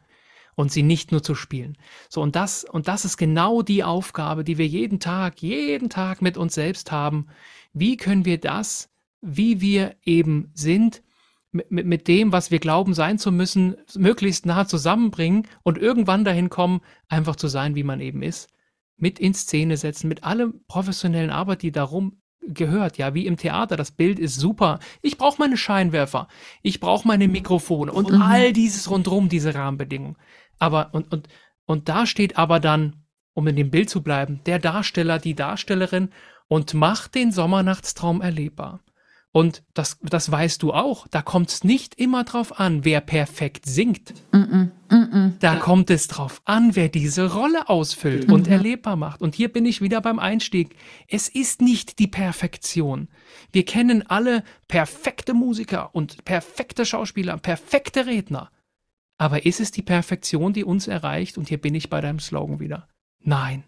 [0.57, 1.77] und sie nicht nur zu spielen.
[2.09, 6.23] So, und das, und das ist genau die Aufgabe, die wir jeden Tag, jeden Tag
[6.23, 7.27] mit uns selbst haben.
[7.73, 8.89] Wie können wir das,
[9.21, 11.03] wie wir eben sind,
[11.51, 16.49] mit, mit dem, was wir glauben sein zu müssen, möglichst nah zusammenbringen und irgendwann dahin
[16.49, 18.49] kommen, einfach zu sein, wie man eben ist.
[18.97, 23.75] Mit in Szene setzen, mit allem professionellen Arbeit, die darum gehört, ja, wie im Theater.
[23.77, 24.79] Das Bild ist super.
[25.03, 26.27] Ich brauche meine Scheinwerfer,
[26.63, 28.21] ich brauche meine Mikrofone und mhm.
[28.21, 30.17] all dieses rundrum, diese Rahmenbedingungen.
[30.59, 31.27] Aber, und, und,
[31.65, 33.03] und da steht aber dann,
[33.33, 36.09] um in dem Bild zu bleiben, der Darsteller, die Darstellerin
[36.47, 38.81] und macht den Sommernachtstraum erlebbar.
[39.31, 43.65] Und das, das weißt du auch, da kommt es nicht immer drauf an, wer perfekt
[43.67, 44.13] singt.
[44.31, 49.21] Mm -mm, mm da kommt es drauf an, wer diese Rolle ausfüllt und erlebbar macht.
[49.21, 50.75] Und hier bin ich wieder beim Einstieg.
[51.07, 53.09] Es ist nicht die Perfektion.
[53.51, 58.49] Wir kennen alle perfekte Musiker und perfekte Schauspieler, perfekte Redner.
[59.17, 61.37] Aber ist es die Perfektion, die uns erreicht?
[61.37, 62.87] Und hier bin ich bei deinem Slogan wieder.
[63.19, 63.63] Nein,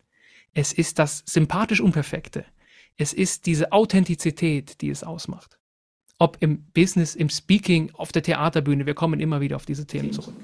[0.54, 2.46] es ist das sympathisch Unperfekte.
[2.98, 5.58] Es ist diese Authentizität, die es ausmacht.
[6.20, 10.12] Ob im Business, im Speaking, auf der Theaterbühne, wir kommen immer wieder auf diese Themen
[10.12, 10.36] zurück.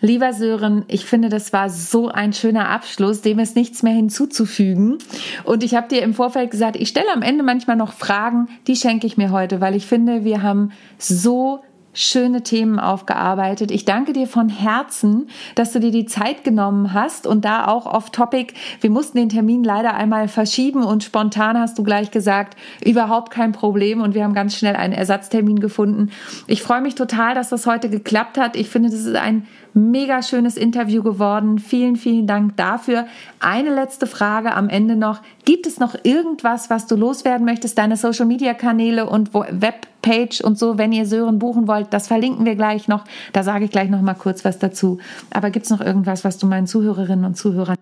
[0.00, 4.98] Lieber Sören, ich finde, das war so ein schöner Abschluss, dem ist nichts mehr hinzuzufügen.
[5.44, 8.74] Und ich habe dir im Vorfeld gesagt, ich stelle am Ende manchmal noch Fragen, die
[8.74, 11.62] schenke ich mir heute, weil ich finde, wir haben so
[11.94, 13.70] schöne Themen aufgearbeitet.
[13.70, 17.86] Ich danke dir von Herzen, dass du dir die Zeit genommen hast und da auch
[17.86, 18.54] off topic.
[18.80, 23.52] Wir mussten den Termin leider einmal verschieben und spontan hast du gleich gesagt, überhaupt kein
[23.52, 26.10] Problem und wir haben ganz schnell einen Ersatztermin gefunden.
[26.46, 28.56] Ich freue mich total, dass das heute geklappt hat.
[28.56, 31.58] Ich finde, das ist ein mega schönes Interview geworden.
[31.58, 33.06] Vielen, vielen Dank dafür.
[33.40, 35.20] Eine letzte Frage am Ende noch.
[35.44, 37.78] Gibt es noch irgendwas, was du loswerden möchtest?
[37.78, 42.44] Deine Social Media Kanäle und Webpage und so, wenn ihr Sören buchen wollt, das verlinken
[42.44, 43.04] wir gleich noch.
[43.32, 44.98] Da sage ich gleich noch mal kurz was dazu.
[45.32, 47.76] Aber gibt es noch irgendwas, was du meinen Zuhörerinnen und Zuhörern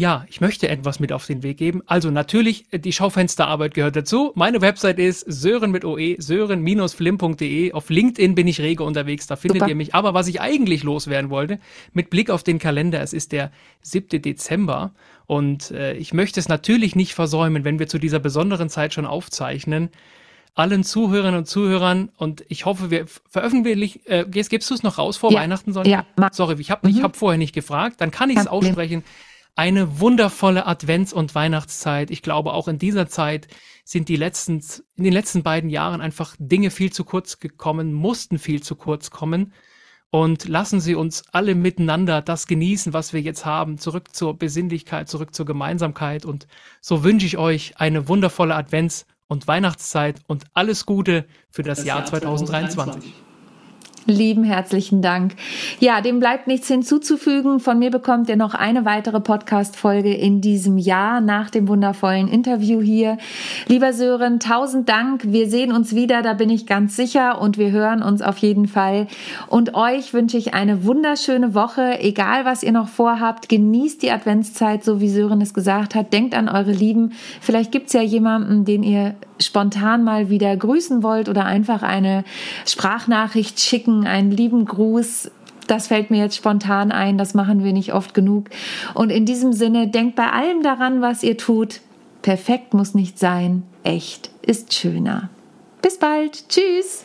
[0.00, 1.82] ja, ich möchte etwas mit auf den Weg geben.
[1.84, 4.32] Also natürlich, äh, die Schaufensterarbeit gehört dazu.
[4.34, 7.72] Meine Website ist sören mit oe, sören-flim.de.
[7.72, 9.68] Auf LinkedIn bin ich rege unterwegs, da findet Super.
[9.68, 9.94] ihr mich.
[9.94, 11.60] Aber was ich eigentlich loswerden wollte,
[11.92, 14.22] mit Blick auf den Kalender, es ist der 7.
[14.22, 14.92] Dezember
[15.26, 19.04] und äh, ich möchte es natürlich nicht versäumen, wenn wir zu dieser besonderen Zeit schon
[19.04, 19.90] aufzeichnen,
[20.54, 25.18] allen Zuhörerinnen und Zuhörern und ich hoffe, wir veröffentlichen, äh, gibst du es noch raus
[25.18, 25.40] vor ja.
[25.40, 25.74] Weihnachten?
[25.74, 26.06] Sonntag?
[26.18, 26.30] Ja.
[26.32, 27.02] Sorry, ich habe mhm.
[27.02, 29.04] hab vorher nicht gefragt, dann kann ich es aussprechen
[29.60, 32.10] eine wundervolle Advents- und Weihnachtszeit.
[32.10, 33.46] Ich glaube, auch in dieser Zeit
[33.84, 34.64] sind die letzten,
[34.96, 39.10] in den letzten beiden Jahren einfach Dinge viel zu kurz gekommen, mussten viel zu kurz
[39.10, 39.52] kommen.
[40.08, 45.10] Und lassen Sie uns alle miteinander das genießen, was wir jetzt haben, zurück zur Besinnlichkeit,
[45.10, 46.24] zurück zur Gemeinsamkeit.
[46.24, 46.46] Und
[46.80, 51.86] so wünsche ich euch eine wundervolle Advents- und Weihnachtszeit und alles Gute für das, das
[51.86, 53.12] Jahr, Jahr 2023.
[53.12, 53.29] 2023.
[54.06, 55.34] Lieben herzlichen Dank.
[55.78, 57.60] Ja, dem bleibt nichts hinzuzufügen.
[57.60, 62.80] Von mir bekommt ihr noch eine weitere Podcast-Folge in diesem Jahr nach dem wundervollen Interview
[62.80, 63.18] hier.
[63.68, 65.24] Lieber Sören, tausend Dank.
[65.26, 68.68] Wir sehen uns wieder, da bin ich ganz sicher und wir hören uns auf jeden
[68.68, 69.06] Fall.
[69.48, 72.00] Und euch wünsche ich eine wunderschöne Woche.
[72.00, 76.12] Egal, was ihr noch vorhabt, genießt die Adventszeit, so wie Sören es gesagt hat.
[76.12, 77.12] Denkt an eure Lieben.
[77.40, 82.24] Vielleicht gibt's ja jemanden, den ihr spontan mal wieder grüßen wollt oder einfach eine
[82.66, 85.30] Sprachnachricht schicken, einen lieben Gruß,
[85.66, 88.50] das fällt mir jetzt spontan ein, das machen wir nicht oft genug.
[88.94, 91.80] Und in diesem Sinne, denkt bei allem daran, was ihr tut,
[92.22, 95.30] perfekt muss nicht sein, echt ist schöner.
[95.80, 96.48] Bis bald.
[96.48, 97.04] Tschüss.